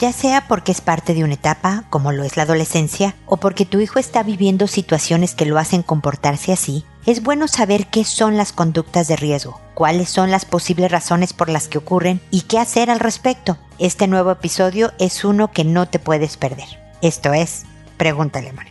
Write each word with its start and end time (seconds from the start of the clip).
ya 0.00 0.12
sea 0.12 0.48
porque 0.48 0.72
es 0.72 0.80
parte 0.80 1.12
de 1.12 1.24
una 1.24 1.34
etapa, 1.34 1.84
como 1.90 2.10
lo 2.10 2.24
es 2.24 2.36
la 2.38 2.44
adolescencia, 2.44 3.14
o 3.26 3.36
porque 3.36 3.66
tu 3.66 3.80
hijo 3.80 3.98
está 3.98 4.22
viviendo 4.22 4.66
situaciones 4.66 5.34
que 5.34 5.44
lo 5.44 5.58
hacen 5.58 5.82
comportarse 5.82 6.52
así, 6.52 6.84
es 7.04 7.22
bueno 7.22 7.48
saber 7.48 7.86
qué 7.88 8.04
son 8.04 8.38
las 8.38 8.52
conductas 8.52 9.08
de 9.08 9.16
riesgo, 9.16 9.60
cuáles 9.74 10.08
son 10.08 10.30
las 10.30 10.46
posibles 10.46 10.90
razones 10.90 11.34
por 11.34 11.50
las 11.50 11.68
que 11.68 11.78
ocurren 11.78 12.20
y 12.30 12.42
qué 12.42 12.58
hacer 12.58 12.90
al 12.90 12.98
respecto. 12.98 13.58
Este 13.78 14.08
nuevo 14.08 14.30
episodio 14.30 14.92
es 14.98 15.24
uno 15.24 15.52
que 15.52 15.64
no 15.64 15.86
te 15.86 15.98
puedes 15.98 16.38
perder. 16.38 16.68
Esto 17.02 17.34
es, 17.34 17.64
pregúntale, 17.98 18.52
Mónica. 18.52 18.69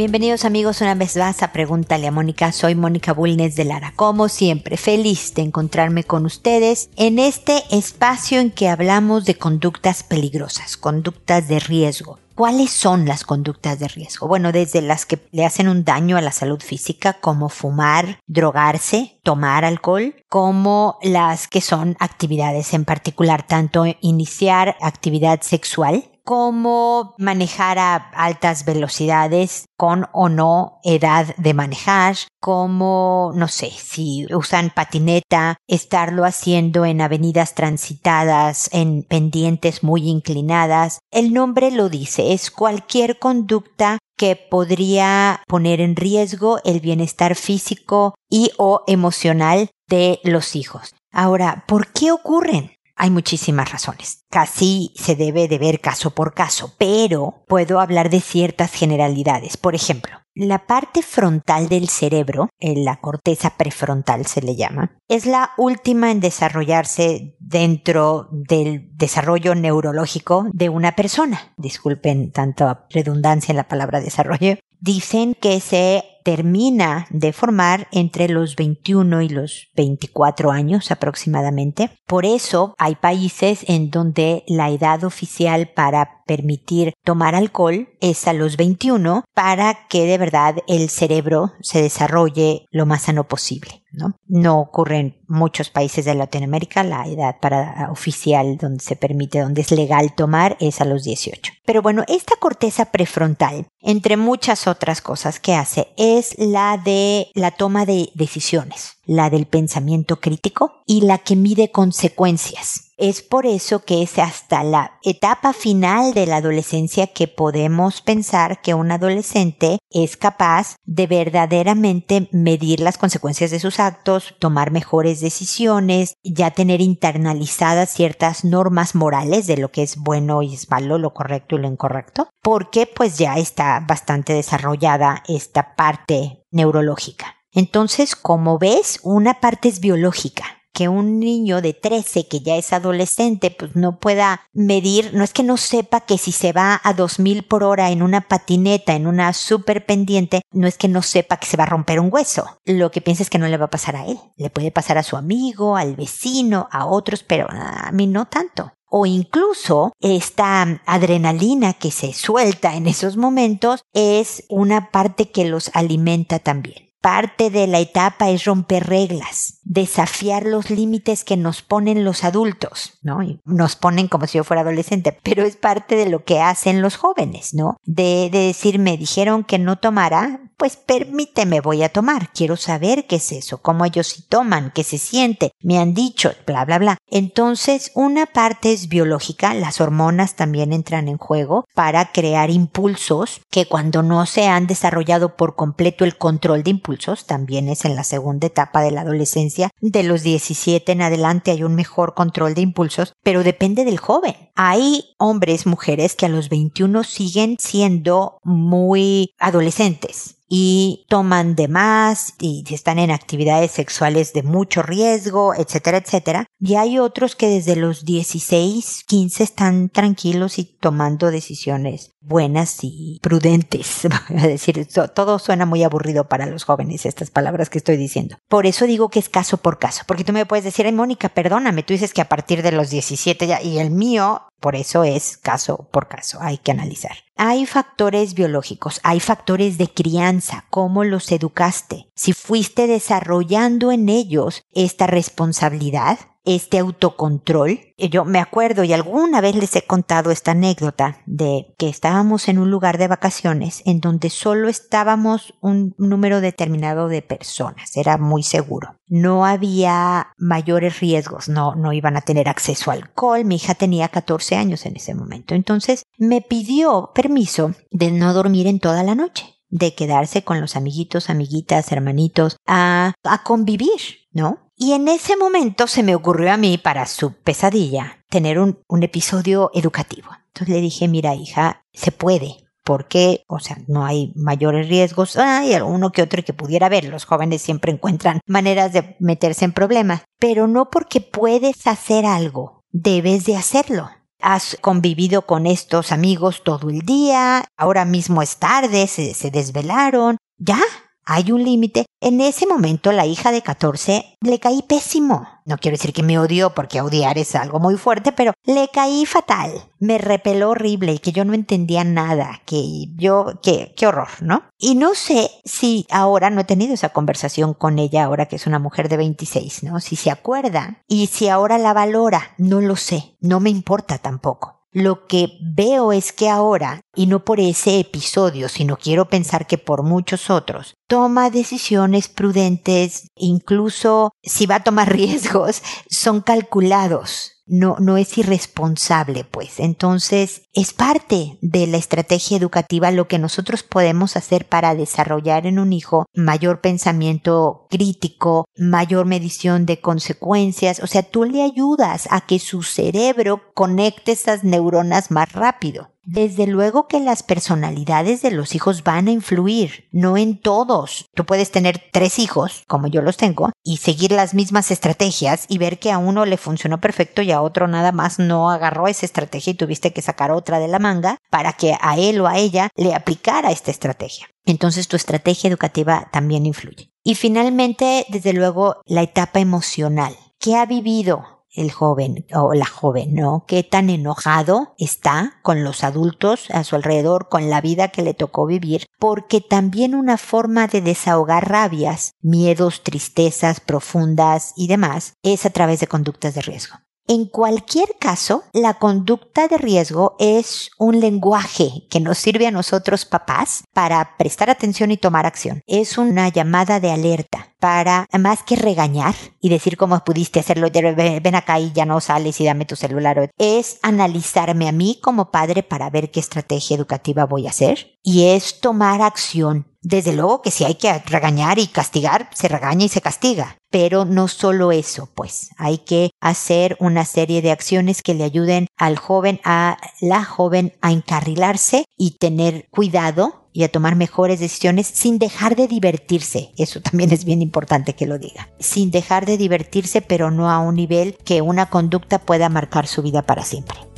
Bienvenidos 0.00 0.46
amigos 0.46 0.80
una 0.80 0.94
vez 0.94 1.18
más 1.18 1.42
a 1.42 1.52
Pregúntale 1.52 2.06
a 2.06 2.10
Mónica. 2.10 2.52
Soy 2.52 2.74
Mónica 2.74 3.12
Bulnes 3.12 3.54
de 3.54 3.66
Lara. 3.66 3.92
Como 3.96 4.30
siempre, 4.30 4.78
feliz 4.78 5.34
de 5.34 5.42
encontrarme 5.42 6.04
con 6.04 6.24
ustedes 6.24 6.88
en 6.96 7.18
este 7.18 7.64
espacio 7.70 8.40
en 8.40 8.50
que 8.50 8.70
hablamos 8.70 9.26
de 9.26 9.34
conductas 9.34 10.02
peligrosas, 10.02 10.78
conductas 10.78 11.48
de 11.48 11.58
riesgo. 11.58 12.18
¿Cuáles 12.34 12.70
son 12.70 13.04
las 13.04 13.24
conductas 13.24 13.78
de 13.78 13.88
riesgo? 13.88 14.26
Bueno, 14.26 14.50
desde 14.52 14.80
las 14.80 15.04
que 15.04 15.18
le 15.32 15.44
hacen 15.44 15.68
un 15.68 15.84
daño 15.84 16.16
a 16.16 16.22
la 16.22 16.32
salud 16.32 16.62
física, 16.62 17.12
como 17.12 17.50
fumar, 17.50 18.20
drogarse, 18.26 19.18
tomar 19.22 19.66
alcohol, 19.66 20.14
como 20.30 20.98
las 21.02 21.48
que 21.48 21.60
son 21.60 21.98
actividades 22.00 22.72
en 22.72 22.86
particular, 22.86 23.46
tanto 23.46 23.84
iniciar 24.00 24.78
actividad 24.80 25.42
sexual, 25.42 26.09
cómo 26.30 27.16
manejar 27.18 27.80
a 27.80 27.96
altas 27.96 28.64
velocidades 28.64 29.64
con 29.76 30.06
o 30.12 30.28
no 30.28 30.78
edad 30.84 31.34
de 31.38 31.54
manejar, 31.54 32.14
cómo, 32.40 33.32
no 33.34 33.48
sé, 33.48 33.70
si 33.70 34.32
usan 34.32 34.70
patineta, 34.72 35.56
estarlo 35.66 36.24
haciendo 36.24 36.84
en 36.84 37.00
avenidas 37.00 37.56
transitadas, 37.56 38.70
en 38.72 39.02
pendientes 39.02 39.82
muy 39.82 40.08
inclinadas. 40.08 41.00
El 41.10 41.34
nombre 41.34 41.72
lo 41.72 41.88
dice, 41.88 42.32
es 42.32 42.52
cualquier 42.52 43.18
conducta 43.18 43.98
que 44.16 44.36
podría 44.36 45.42
poner 45.48 45.80
en 45.80 45.96
riesgo 45.96 46.60
el 46.62 46.78
bienestar 46.78 47.34
físico 47.34 48.14
y 48.30 48.52
o 48.56 48.84
emocional 48.86 49.70
de 49.88 50.20
los 50.22 50.54
hijos. 50.54 50.94
Ahora, 51.12 51.64
¿por 51.66 51.88
qué 51.88 52.12
ocurren? 52.12 52.70
Hay 53.02 53.08
muchísimas 53.08 53.72
razones. 53.72 54.26
Casi 54.28 54.92
se 54.94 55.16
debe 55.16 55.48
de 55.48 55.56
ver 55.56 55.80
caso 55.80 56.10
por 56.10 56.34
caso, 56.34 56.74
pero 56.76 57.46
puedo 57.48 57.80
hablar 57.80 58.10
de 58.10 58.20
ciertas 58.20 58.70
generalidades. 58.72 59.56
Por 59.56 59.74
ejemplo, 59.74 60.12
la 60.34 60.66
parte 60.66 61.00
frontal 61.00 61.70
del 61.70 61.88
cerebro, 61.88 62.50
la 62.60 63.00
corteza 63.00 63.56
prefrontal 63.56 64.26
se 64.26 64.42
le 64.42 64.54
llama, 64.54 64.98
es 65.08 65.24
la 65.24 65.52
última 65.56 66.10
en 66.10 66.20
desarrollarse 66.20 67.38
dentro 67.40 68.28
del 68.32 68.90
desarrollo 68.92 69.54
neurológico 69.54 70.48
de 70.52 70.68
una 70.68 70.94
persona. 70.94 71.54
Disculpen 71.56 72.32
tanto 72.32 72.80
redundancia 72.90 73.52
en 73.52 73.56
la 73.56 73.68
palabra 73.68 74.00
desarrollo. 74.00 74.58
Dicen 74.78 75.34
que 75.40 75.60
se 75.60 76.04
termina 76.30 77.08
de 77.10 77.32
formar 77.32 77.88
entre 77.90 78.28
los 78.28 78.54
21 78.54 79.22
y 79.22 79.28
los 79.30 79.68
24 79.74 80.52
años 80.52 80.92
aproximadamente. 80.92 81.90
Por 82.06 82.24
eso 82.24 82.76
hay 82.78 82.94
países 82.94 83.64
en 83.66 83.90
donde 83.90 84.44
la 84.46 84.70
edad 84.70 85.02
oficial 85.02 85.70
para 85.74 86.19
permitir 86.30 86.92
tomar 87.02 87.34
alcohol 87.34 87.88
es 88.00 88.28
a 88.28 88.32
los 88.32 88.56
21 88.56 89.24
para 89.34 89.88
que 89.88 90.06
de 90.06 90.16
verdad 90.16 90.58
el 90.68 90.88
cerebro 90.88 91.54
se 91.60 91.82
desarrolle 91.82 92.66
lo 92.70 92.86
más 92.86 93.02
sano 93.02 93.26
posible. 93.26 93.82
¿no? 93.92 94.14
no 94.26 94.60
ocurre 94.60 94.98
en 94.98 95.16
muchos 95.26 95.70
países 95.70 96.04
de 96.04 96.14
Latinoamérica. 96.14 96.82
La 96.82 97.06
edad 97.06 97.36
para 97.40 97.88
oficial 97.90 98.56
donde 98.56 98.82
se 98.82 98.96
permite, 98.96 99.40
donde 99.40 99.62
es 99.62 99.70
legal 99.72 100.14
tomar 100.14 100.56
es 100.60 100.80
a 100.80 100.84
los 100.84 101.02
18. 101.04 101.52
Pero 101.64 101.82
bueno, 101.82 102.04
esta 102.08 102.36
corteza 102.36 102.86
prefrontal, 102.86 103.66
entre 103.80 104.16
muchas 104.16 104.66
otras 104.66 105.00
cosas 105.00 105.40
que 105.40 105.54
hace, 105.54 105.88
es 105.96 106.34
la 106.38 106.80
de 106.82 107.28
la 107.34 107.50
toma 107.50 107.86
de 107.86 108.10
decisiones, 108.14 108.98
la 109.04 109.30
del 109.30 109.46
pensamiento 109.46 110.20
crítico 110.20 110.82
y 110.86 111.02
la 111.02 111.18
que 111.18 111.36
mide 111.36 111.70
consecuencias. 111.70 112.89
Es 113.00 113.22
por 113.22 113.46
eso 113.46 113.82
que 113.82 114.02
es 114.02 114.18
hasta 114.18 114.62
la 114.62 114.98
etapa 115.02 115.54
final 115.54 116.12
de 116.12 116.26
la 116.26 116.36
adolescencia 116.36 117.06
que 117.06 117.28
podemos 117.28 118.02
pensar 118.02 118.60
que 118.60 118.74
un 118.74 118.92
adolescente 118.92 119.78
es 119.88 120.18
capaz 120.18 120.76
de 120.84 121.06
verdaderamente 121.06 122.28
medir 122.30 122.80
las 122.80 122.98
consecuencias 122.98 123.50
de 123.52 123.58
sus 123.58 123.80
actos, 123.80 124.34
tomar 124.38 124.70
mejores 124.70 125.20
decisiones, 125.20 126.12
ya 126.22 126.50
tener 126.50 126.82
internalizadas 126.82 127.88
ciertas 127.88 128.44
normas 128.44 128.94
morales 128.94 129.46
de 129.46 129.56
lo 129.56 129.70
que 129.70 129.82
es 129.82 129.96
bueno 129.96 130.42
y 130.42 130.52
es 130.52 130.70
malo, 130.70 130.98
lo 130.98 131.14
correcto 131.14 131.56
y 131.56 131.60
lo 131.60 131.68
incorrecto, 131.68 132.28
porque 132.42 132.86
pues 132.86 133.16
ya 133.16 133.38
está 133.38 133.80
bastante 133.80 134.34
desarrollada 134.34 135.22
esta 135.26 135.74
parte 135.74 136.44
neurológica. 136.50 137.36
Entonces, 137.50 138.14
como 138.14 138.58
ves, 138.58 139.00
una 139.02 139.40
parte 139.40 139.70
es 139.70 139.80
biológica, 139.80 140.59
que 140.72 140.88
un 140.88 141.18
niño 141.18 141.60
de 141.60 141.74
13 141.74 142.28
que 142.28 142.40
ya 142.40 142.56
es 142.56 142.72
adolescente 142.72 143.50
pues 143.50 143.76
no 143.76 143.98
pueda 143.98 144.42
medir, 144.52 145.12
no 145.14 145.24
es 145.24 145.32
que 145.32 145.42
no 145.42 145.56
sepa 145.56 146.00
que 146.00 146.18
si 146.18 146.32
se 146.32 146.52
va 146.52 146.80
a 146.82 146.94
2000 146.94 147.44
por 147.44 147.64
hora 147.64 147.90
en 147.90 148.02
una 148.02 148.22
patineta, 148.22 148.94
en 148.94 149.06
una 149.06 149.32
super 149.32 149.84
pendiente, 149.84 150.42
no 150.52 150.66
es 150.66 150.76
que 150.76 150.88
no 150.88 151.02
sepa 151.02 151.38
que 151.38 151.46
se 151.46 151.56
va 151.56 151.64
a 151.64 151.68
romper 151.68 152.00
un 152.00 152.10
hueso. 152.12 152.58
Lo 152.64 152.90
que 152.90 153.00
piensa 153.00 153.22
es 153.22 153.30
que 153.30 153.38
no 153.38 153.48
le 153.48 153.56
va 153.56 153.66
a 153.66 153.70
pasar 153.70 153.96
a 153.96 154.06
él. 154.06 154.18
Le 154.36 154.50
puede 154.50 154.70
pasar 154.70 154.98
a 154.98 155.02
su 155.02 155.16
amigo, 155.16 155.76
al 155.76 155.96
vecino, 155.96 156.68
a 156.70 156.86
otros, 156.86 157.22
pero 157.22 157.46
a 157.50 157.90
mí 157.92 158.06
no 158.06 158.26
tanto 158.26 158.72
o 158.90 159.06
incluso 159.06 159.92
esta 160.00 160.82
adrenalina 160.84 161.74
que 161.74 161.90
se 161.92 162.12
suelta 162.12 162.74
en 162.74 162.88
esos 162.88 163.16
momentos 163.16 163.84
es 163.94 164.44
una 164.48 164.90
parte 164.90 165.30
que 165.30 165.44
los 165.44 165.70
alimenta 165.74 166.40
también. 166.40 166.89
Parte 167.00 167.48
de 167.50 167.66
la 167.66 167.80
etapa 167.80 168.28
es 168.28 168.44
romper 168.44 168.86
reglas, 168.86 169.60
desafiar 169.64 170.44
los 170.44 170.68
límites 170.68 171.24
que 171.24 171.36
nos 171.36 171.62
ponen 171.62 172.04
los 172.04 172.24
adultos, 172.24 172.98
¿no? 173.02 173.20
nos 173.44 173.76
ponen 173.76 174.08
como 174.08 174.26
si 174.26 174.36
yo 174.36 174.44
fuera 174.44 174.60
adolescente, 174.60 175.18
pero 175.22 175.44
es 175.44 175.56
parte 175.56 175.96
de 175.96 176.10
lo 176.10 176.24
que 176.24 176.40
hacen 176.40 176.82
los 176.82 176.96
jóvenes, 176.96 177.54
¿no? 177.54 177.76
De, 177.84 178.28
de 178.30 178.40
decir, 178.40 178.78
me 178.78 178.98
dijeron 178.98 179.44
que 179.44 179.58
no 179.58 179.78
tomara, 179.78 180.49
pues 180.60 180.76
permíteme, 180.76 181.62
voy 181.62 181.82
a 181.82 181.88
tomar. 181.88 182.30
Quiero 182.34 182.54
saber 182.54 183.06
qué 183.06 183.16
es 183.16 183.32
eso, 183.32 183.62
cómo 183.62 183.86
ellos 183.86 184.08
sí 184.08 184.24
toman, 184.28 184.72
qué 184.74 184.84
se 184.84 184.98
siente, 184.98 185.52
me 185.62 185.78
han 185.78 185.94
dicho, 185.94 186.34
bla, 186.46 186.66
bla, 186.66 186.78
bla. 186.78 186.98
Entonces, 187.10 187.90
una 187.94 188.26
parte 188.26 188.70
es 188.70 188.90
biológica, 188.90 189.54
las 189.54 189.80
hormonas 189.80 190.36
también 190.36 190.74
entran 190.74 191.08
en 191.08 191.16
juego 191.16 191.64
para 191.74 192.12
crear 192.12 192.50
impulsos 192.50 193.40
que 193.50 193.64
cuando 193.64 194.02
no 194.02 194.26
se 194.26 194.48
han 194.48 194.66
desarrollado 194.66 195.34
por 195.34 195.56
completo 195.56 196.04
el 196.04 196.18
control 196.18 196.62
de 196.62 196.72
impulsos, 196.72 197.24
también 197.24 197.70
es 197.70 197.86
en 197.86 197.96
la 197.96 198.04
segunda 198.04 198.46
etapa 198.46 198.82
de 198.82 198.90
la 198.90 199.00
adolescencia, 199.00 199.70
de 199.80 200.02
los 200.02 200.22
17 200.22 200.92
en 200.92 201.00
adelante 201.00 201.52
hay 201.52 201.62
un 201.62 201.74
mejor 201.74 202.12
control 202.12 202.52
de 202.52 202.60
impulsos, 202.60 203.14
pero 203.22 203.42
depende 203.44 203.86
del 203.86 203.96
joven. 203.96 204.34
Hay 204.56 205.14
hombres, 205.16 205.64
mujeres 205.64 206.16
que 206.16 206.26
a 206.26 206.28
los 206.28 206.50
21 206.50 207.02
siguen 207.04 207.56
siendo 207.58 208.40
muy 208.44 209.30
adolescentes 209.38 210.36
y 210.52 211.06
toman 211.08 211.54
de 211.54 211.68
más 211.68 212.34
y 212.40 212.64
están 212.74 212.98
en 212.98 213.12
actividades 213.12 213.70
sexuales 213.70 214.32
de 214.32 214.42
mucho 214.42 214.82
riesgo, 214.82 215.54
etcétera, 215.54 215.98
etcétera. 215.98 216.46
Y 216.58 216.74
hay 216.74 216.98
otros 216.98 217.36
que 217.36 217.46
desde 217.46 217.76
los 217.76 218.04
16, 218.04 219.04
15 219.06 219.44
están 219.44 219.88
tranquilos 219.90 220.58
y 220.58 220.64
tomando 220.64 221.30
decisiones 221.30 222.10
buenas 222.20 222.78
y 222.82 223.18
prudentes. 223.22 224.08
Es 224.30 224.42
decir, 224.42 224.88
todo 225.14 225.38
suena 225.38 225.66
muy 225.66 225.84
aburrido 225.84 226.28
para 226.28 226.46
los 226.46 226.64
jóvenes, 226.64 227.06
estas 227.06 227.30
palabras 227.30 227.70
que 227.70 227.78
estoy 227.78 227.96
diciendo. 227.96 228.36
Por 228.48 228.66
eso 228.66 228.86
digo 228.86 229.08
que 229.08 229.20
es 229.20 229.28
caso 229.28 229.58
por 229.58 229.78
caso, 229.78 230.02
porque 230.06 230.24
tú 230.24 230.32
me 230.32 230.46
puedes 230.46 230.64
decir, 230.64 230.86
ay, 230.86 230.92
Mónica, 230.92 231.28
perdóname, 231.28 231.82
tú 231.84 231.92
dices 231.92 232.12
que 232.12 232.22
a 232.22 232.28
partir 232.28 232.62
de 232.62 232.72
los 232.72 232.90
17 232.90 233.46
ya, 233.46 233.62
y 233.62 233.78
el 233.78 233.90
mío, 233.90 234.42
por 234.60 234.76
eso 234.76 235.04
es 235.04 235.36
caso 235.38 235.88
por 235.90 236.08
caso, 236.08 236.38
hay 236.40 236.58
que 236.58 236.70
analizar. 236.70 237.16
Hay 237.36 237.66
factores 237.66 238.34
biológicos, 238.34 239.00
hay 239.02 239.18
factores 239.18 239.78
de 239.78 239.88
crianza, 239.88 240.66
cómo 240.70 241.04
los 241.04 241.32
educaste, 241.32 242.10
si 242.14 242.32
fuiste 242.34 242.86
desarrollando 242.86 243.90
en 243.92 244.08
ellos 244.08 244.62
esta 244.72 245.06
responsabilidad, 245.06 246.18
este 246.44 246.78
autocontrol. 246.78 247.80
Yo 247.96 248.24
me 248.24 248.38
acuerdo 248.38 248.84
y 248.84 248.92
alguna 248.92 249.40
vez 249.40 249.54
les 249.56 249.74
he 249.76 249.82
contado 249.82 250.30
esta 250.30 250.52
anécdota 250.52 251.18
de 251.26 251.74
que 251.78 251.88
estábamos 251.88 252.48
en 252.48 252.58
un 252.58 252.70
lugar 252.70 252.98
de 252.98 253.08
vacaciones 253.08 253.82
en 253.84 254.00
donde 254.00 254.30
solo 254.30 254.68
estábamos 254.68 255.54
un 255.60 255.94
número 255.98 256.40
determinado 256.40 257.08
de 257.08 257.22
personas, 257.22 257.96
era 257.96 258.16
muy 258.16 258.42
seguro. 258.42 258.96
No 259.06 259.44
había 259.44 260.32
mayores 260.38 261.00
riesgos, 261.00 261.48
no, 261.48 261.74
no 261.74 261.92
iban 261.92 262.16
a 262.16 262.22
tener 262.22 262.48
acceso 262.48 262.90
a 262.90 262.94
alcohol, 262.94 263.44
mi 263.44 263.56
hija 263.56 263.74
tenía 263.74 264.08
14 264.08 264.56
años 264.56 264.86
en 264.86 264.96
ese 264.96 265.14
momento, 265.14 265.54
entonces 265.54 266.04
me 266.16 266.40
pidió 266.40 267.10
permiso 267.14 267.74
de 267.90 268.10
no 268.10 268.32
dormir 268.32 268.66
en 268.66 268.80
toda 268.80 269.02
la 269.02 269.14
noche 269.14 269.60
de 269.70 269.94
quedarse 269.94 270.42
con 270.42 270.60
los 270.60 270.76
amiguitos, 270.76 271.30
amiguitas, 271.30 271.92
hermanitos, 271.92 272.56
a, 272.66 273.14
a 273.22 273.42
convivir, 273.44 274.00
¿no? 274.32 274.69
Y 274.82 274.94
en 274.94 275.08
ese 275.08 275.36
momento 275.36 275.86
se 275.86 276.02
me 276.02 276.14
ocurrió 276.14 276.50
a 276.50 276.56
mí, 276.56 276.78
para 276.78 277.04
su 277.04 277.34
pesadilla, 277.34 278.24
tener 278.30 278.58
un, 278.58 278.78
episodio 279.02 279.70
educativo. 279.74 280.30
Entonces 280.46 280.74
le 280.74 280.80
dije, 280.80 281.06
mira 281.06 281.34
hija, 281.34 281.84
se 281.92 282.12
puede, 282.12 282.66
porque, 282.82 283.44
o 283.46 283.58
sea, 283.58 283.76
no 283.88 284.06
hay 284.06 284.32
mayores 284.36 284.88
riesgos. 284.88 285.36
Hay 285.36 285.74
alguno 285.74 286.12
que 286.12 286.22
otro 286.22 286.42
que 286.42 286.54
pudiera 286.54 286.86
haber. 286.86 287.04
Los 287.04 287.26
jóvenes 287.26 287.60
siempre 287.60 287.92
encuentran 287.92 288.40
maneras 288.46 288.94
de 288.94 289.16
meterse 289.20 289.66
en 289.66 289.72
problemas, 289.72 290.22
pero 290.38 290.66
no 290.66 290.88
porque 290.88 291.20
puedes 291.20 291.86
hacer 291.86 292.24
algo, 292.24 292.80
debes 292.90 293.44
de 293.44 293.58
hacerlo. 293.58 294.08
Has 294.40 294.78
convivido 294.80 295.42
con 295.42 295.66
estos 295.66 296.10
amigos 296.10 296.62
todo 296.64 296.88
el 296.88 297.00
día, 297.00 297.66
ahora 297.76 298.06
mismo 298.06 298.40
es 298.40 298.56
tarde, 298.56 299.06
se 299.08 299.50
desvelaron. 299.50 300.38
Ya, 300.56 300.80
hay 301.24 301.52
un 301.52 301.62
límite. 301.62 302.06
En 302.20 302.40
ese 302.40 302.66
momento 302.66 303.12
la 303.12 303.26
hija 303.26 303.52
de 303.52 303.62
14 303.62 304.36
le 304.40 304.58
caí 304.58 304.82
pésimo. 304.82 305.46
No 305.64 305.78
quiero 305.78 305.96
decir 305.96 306.12
que 306.12 306.22
me 306.22 306.38
odió 306.38 306.74
porque 306.74 307.00
odiar 307.00 307.38
es 307.38 307.54
algo 307.54 307.78
muy 307.78 307.96
fuerte, 307.96 308.32
pero 308.32 308.52
le 308.64 308.88
caí 308.88 309.24
fatal. 309.26 309.70
Me 309.98 310.18
repeló 310.18 310.70
horrible 310.70 311.12
y 311.12 311.18
que 311.18 311.32
yo 311.32 311.44
no 311.44 311.54
entendía 311.54 312.02
nada, 312.04 312.60
que 312.66 313.06
yo, 313.16 313.60
que, 313.62 313.94
qué 313.96 314.06
horror, 314.06 314.28
¿no? 314.40 314.64
Y 314.78 314.96
no 314.96 315.14
sé 315.14 315.50
si 315.64 316.06
ahora 316.10 316.50
no 316.50 316.62
he 316.62 316.64
tenido 316.64 316.94
esa 316.94 317.10
conversación 317.10 317.74
con 317.74 317.98
ella 317.98 318.24
ahora 318.24 318.46
que 318.46 318.56
es 318.56 318.66
una 318.66 318.78
mujer 318.78 319.08
de 319.08 319.18
26, 319.18 319.84
¿no? 319.84 320.00
Si 320.00 320.16
se 320.16 320.30
acuerda 320.30 321.02
y 321.06 321.28
si 321.28 321.48
ahora 321.48 321.78
la 321.78 321.92
valora, 321.92 322.54
no 322.58 322.80
lo 322.80 322.96
sé, 322.96 323.36
no 323.40 323.60
me 323.60 323.70
importa 323.70 324.18
tampoco. 324.18 324.79
Lo 324.92 325.26
que 325.26 325.58
veo 325.62 326.12
es 326.12 326.32
que 326.32 326.48
ahora, 326.48 327.02
y 327.14 327.26
no 327.26 327.44
por 327.44 327.60
ese 327.60 328.00
episodio, 328.00 328.68
sino 328.68 328.96
quiero 328.96 329.28
pensar 329.28 329.66
que 329.66 329.78
por 329.78 330.02
muchos 330.02 330.50
otros, 330.50 330.94
toma 331.06 331.50
decisiones 331.50 332.28
prudentes, 332.28 333.28
incluso 333.36 334.32
si 334.42 334.66
va 334.66 334.76
a 334.76 334.84
tomar 334.84 335.12
riesgos, 335.12 335.82
son 336.08 336.40
calculados 336.40 337.59
no, 337.70 337.96
no 338.00 338.16
es 338.16 338.36
irresponsable, 338.36 339.44
pues. 339.44 339.78
Entonces, 339.78 340.62
es 340.72 340.92
parte 340.92 341.58
de 341.62 341.86
la 341.86 341.96
estrategia 341.96 342.56
educativa 342.56 343.10
lo 343.10 343.28
que 343.28 343.38
nosotros 343.38 343.82
podemos 343.82 344.36
hacer 344.36 344.68
para 344.68 344.94
desarrollar 344.94 345.66
en 345.66 345.78
un 345.78 345.92
hijo 345.92 346.26
mayor 346.34 346.80
pensamiento 346.80 347.86
crítico, 347.88 348.66
mayor 348.76 349.26
medición 349.26 349.86
de 349.86 350.00
consecuencias. 350.00 351.00
O 351.00 351.06
sea, 351.06 351.22
tú 351.22 351.44
le 351.44 351.62
ayudas 351.62 352.26
a 352.30 352.40
que 352.40 352.58
su 352.58 352.82
cerebro 352.82 353.62
conecte 353.74 354.32
esas 354.32 354.64
neuronas 354.64 355.30
más 355.30 355.52
rápido. 355.52 356.10
Desde 356.32 356.68
luego 356.68 357.08
que 357.08 357.18
las 357.18 357.42
personalidades 357.42 358.40
de 358.40 358.52
los 358.52 358.76
hijos 358.76 359.02
van 359.02 359.26
a 359.26 359.32
influir, 359.32 360.08
no 360.12 360.36
en 360.36 360.60
todos. 360.60 361.26
Tú 361.34 361.44
puedes 361.44 361.72
tener 361.72 362.00
tres 362.12 362.38
hijos, 362.38 362.84
como 362.86 363.08
yo 363.08 363.20
los 363.20 363.36
tengo, 363.36 363.72
y 363.82 363.96
seguir 363.96 364.30
las 364.30 364.54
mismas 364.54 364.92
estrategias 364.92 365.64
y 365.66 365.78
ver 365.78 365.98
que 365.98 366.12
a 366.12 366.18
uno 366.18 366.46
le 366.46 366.56
funcionó 366.56 367.00
perfecto 367.00 367.42
y 367.42 367.50
a 367.50 367.60
otro 367.60 367.88
nada 367.88 368.12
más 368.12 368.38
no 368.38 368.70
agarró 368.70 369.08
esa 369.08 369.26
estrategia 369.26 369.72
y 369.72 369.74
tuviste 369.74 370.12
que 370.12 370.22
sacar 370.22 370.52
otra 370.52 370.78
de 370.78 370.86
la 370.86 371.00
manga 371.00 371.36
para 371.50 371.72
que 371.72 371.96
a 372.00 372.16
él 372.16 372.40
o 372.40 372.46
a 372.46 372.58
ella 372.58 372.90
le 372.94 373.12
aplicara 373.12 373.72
esta 373.72 373.90
estrategia. 373.90 374.46
Entonces 374.64 375.08
tu 375.08 375.16
estrategia 375.16 375.66
educativa 375.66 376.28
también 376.30 376.64
influye. 376.64 377.10
Y 377.24 377.34
finalmente, 377.34 378.24
desde 378.28 378.52
luego, 378.52 379.02
la 379.04 379.22
etapa 379.22 379.58
emocional. 379.58 380.36
¿Qué 380.60 380.76
ha 380.76 380.86
vivido? 380.86 381.59
El 381.74 381.90
joven 381.90 382.46
o 382.54 382.74
la 382.74 382.86
joven, 382.86 383.34
¿no? 383.34 383.64
Qué 383.66 383.82
tan 383.82 384.10
enojado 384.10 384.94
está 384.98 385.54
con 385.62 385.84
los 385.84 386.04
adultos 386.04 386.70
a 386.70 386.84
su 386.84 386.96
alrededor, 386.96 387.48
con 387.48 387.70
la 387.70 387.80
vida 387.80 388.08
que 388.08 388.22
le 388.22 388.34
tocó 388.34 388.66
vivir, 388.66 389.06
porque 389.18 389.60
también 389.60 390.14
una 390.14 390.36
forma 390.36 390.86
de 390.86 391.00
desahogar 391.00 391.68
rabias, 391.68 392.32
miedos, 392.40 393.02
tristezas 393.02 393.80
profundas 393.80 394.72
y 394.76 394.86
demás 394.88 395.34
es 395.42 395.66
a 395.66 395.70
través 395.70 396.00
de 396.00 396.06
conductas 396.06 396.54
de 396.54 396.62
riesgo. 396.62 396.96
En 397.26 397.44
cualquier 397.46 398.08
caso, 398.18 398.64
la 398.72 398.94
conducta 398.94 399.68
de 399.68 399.78
riesgo 399.78 400.36
es 400.40 400.90
un 400.98 401.20
lenguaje 401.20 402.06
que 402.10 402.18
nos 402.18 402.38
sirve 402.38 402.66
a 402.66 402.72
nosotros 402.72 403.24
papás 403.24 403.84
para 403.92 404.36
prestar 404.36 404.68
atención 404.68 405.10
y 405.12 405.16
tomar 405.16 405.46
acción. 405.46 405.82
Es 405.86 406.18
una 406.18 406.48
llamada 406.48 406.98
de 406.98 407.12
alerta 407.12 407.74
para, 407.78 408.26
más 408.38 408.62
que 408.62 408.76
regañar 408.76 409.34
y 409.60 409.68
decir 409.68 409.96
cómo 409.96 410.22
pudiste 410.24 410.60
hacerlo, 410.60 410.88
ven 410.90 411.54
acá 411.54 411.78
y 411.78 411.92
ya 411.92 412.04
no 412.04 412.20
sales 412.20 412.60
y 412.60 412.64
dame 412.64 412.84
tu 412.84 412.96
celular, 412.96 413.50
es 413.58 413.98
analizarme 414.02 414.88
a 414.88 414.92
mí 414.92 415.18
como 415.22 415.50
padre 415.50 415.82
para 415.82 416.10
ver 416.10 416.30
qué 416.30 416.40
estrategia 416.40 416.96
educativa 416.96 417.46
voy 417.46 417.66
a 417.66 417.70
hacer 417.70 418.18
y 418.22 418.48
es 418.48 418.80
tomar 418.80 419.22
acción 419.22 419.89
desde 420.02 420.32
luego 420.32 420.62
que 420.62 420.70
si 420.70 420.84
hay 420.84 420.94
que 420.94 421.18
regañar 421.26 421.78
y 421.78 421.86
castigar, 421.86 422.48
se 422.54 422.68
regaña 422.68 423.04
y 423.04 423.08
se 423.08 423.20
castiga. 423.20 423.76
Pero 423.90 424.24
no 424.24 424.48
solo 424.48 424.92
eso, 424.92 425.28
pues 425.34 425.70
hay 425.76 425.98
que 425.98 426.30
hacer 426.40 426.96
una 427.00 427.24
serie 427.24 427.60
de 427.60 427.72
acciones 427.72 428.22
que 428.22 428.34
le 428.34 428.44
ayuden 428.44 428.86
al 428.96 429.18
joven, 429.18 429.60
a 429.64 429.98
la 430.20 430.44
joven 430.44 430.92
a 431.00 431.10
encarrilarse 431.10 432.04
y 432.16 432.36
tener 432.38 432.86
cuidado 432.90 433.68
y 433.72 433.84
a 433.84 433.88
tomar 433.88 434.16
mejores 434.16 434.60
decisiones 434.60 435.06
sin 435.06 435.38
dejar 435.38 435.76
de 435.76 435.88
divertirse. 435.88 436.72
Eso 436.76 437.00
también 437.00 437.32
es 437.32 437.44
bien 437.44 437.62
importante 437.62 438.14
que 438.14 438.26
lo 438.26 438.38
diga. 438.38 438.68
Sin 438.78 439.10
dejar 439.10 439.46
de 439.46 439.56
divertirse, 439.56 440.22
pero 440.22 440.50
no 440.50 440.70
a 440.70 440.78
un 440.78 440.94
nivel 440.94 441.36
que 441.44 441.62
una 441.62 441.86
conducta 441.86 442.38
pueda 442.40 442.68
marcar 442.68 443.06
su 443.06 443.22
vida 443.22 443.42
para 443.42 443.64
siempre. 443.64 444.09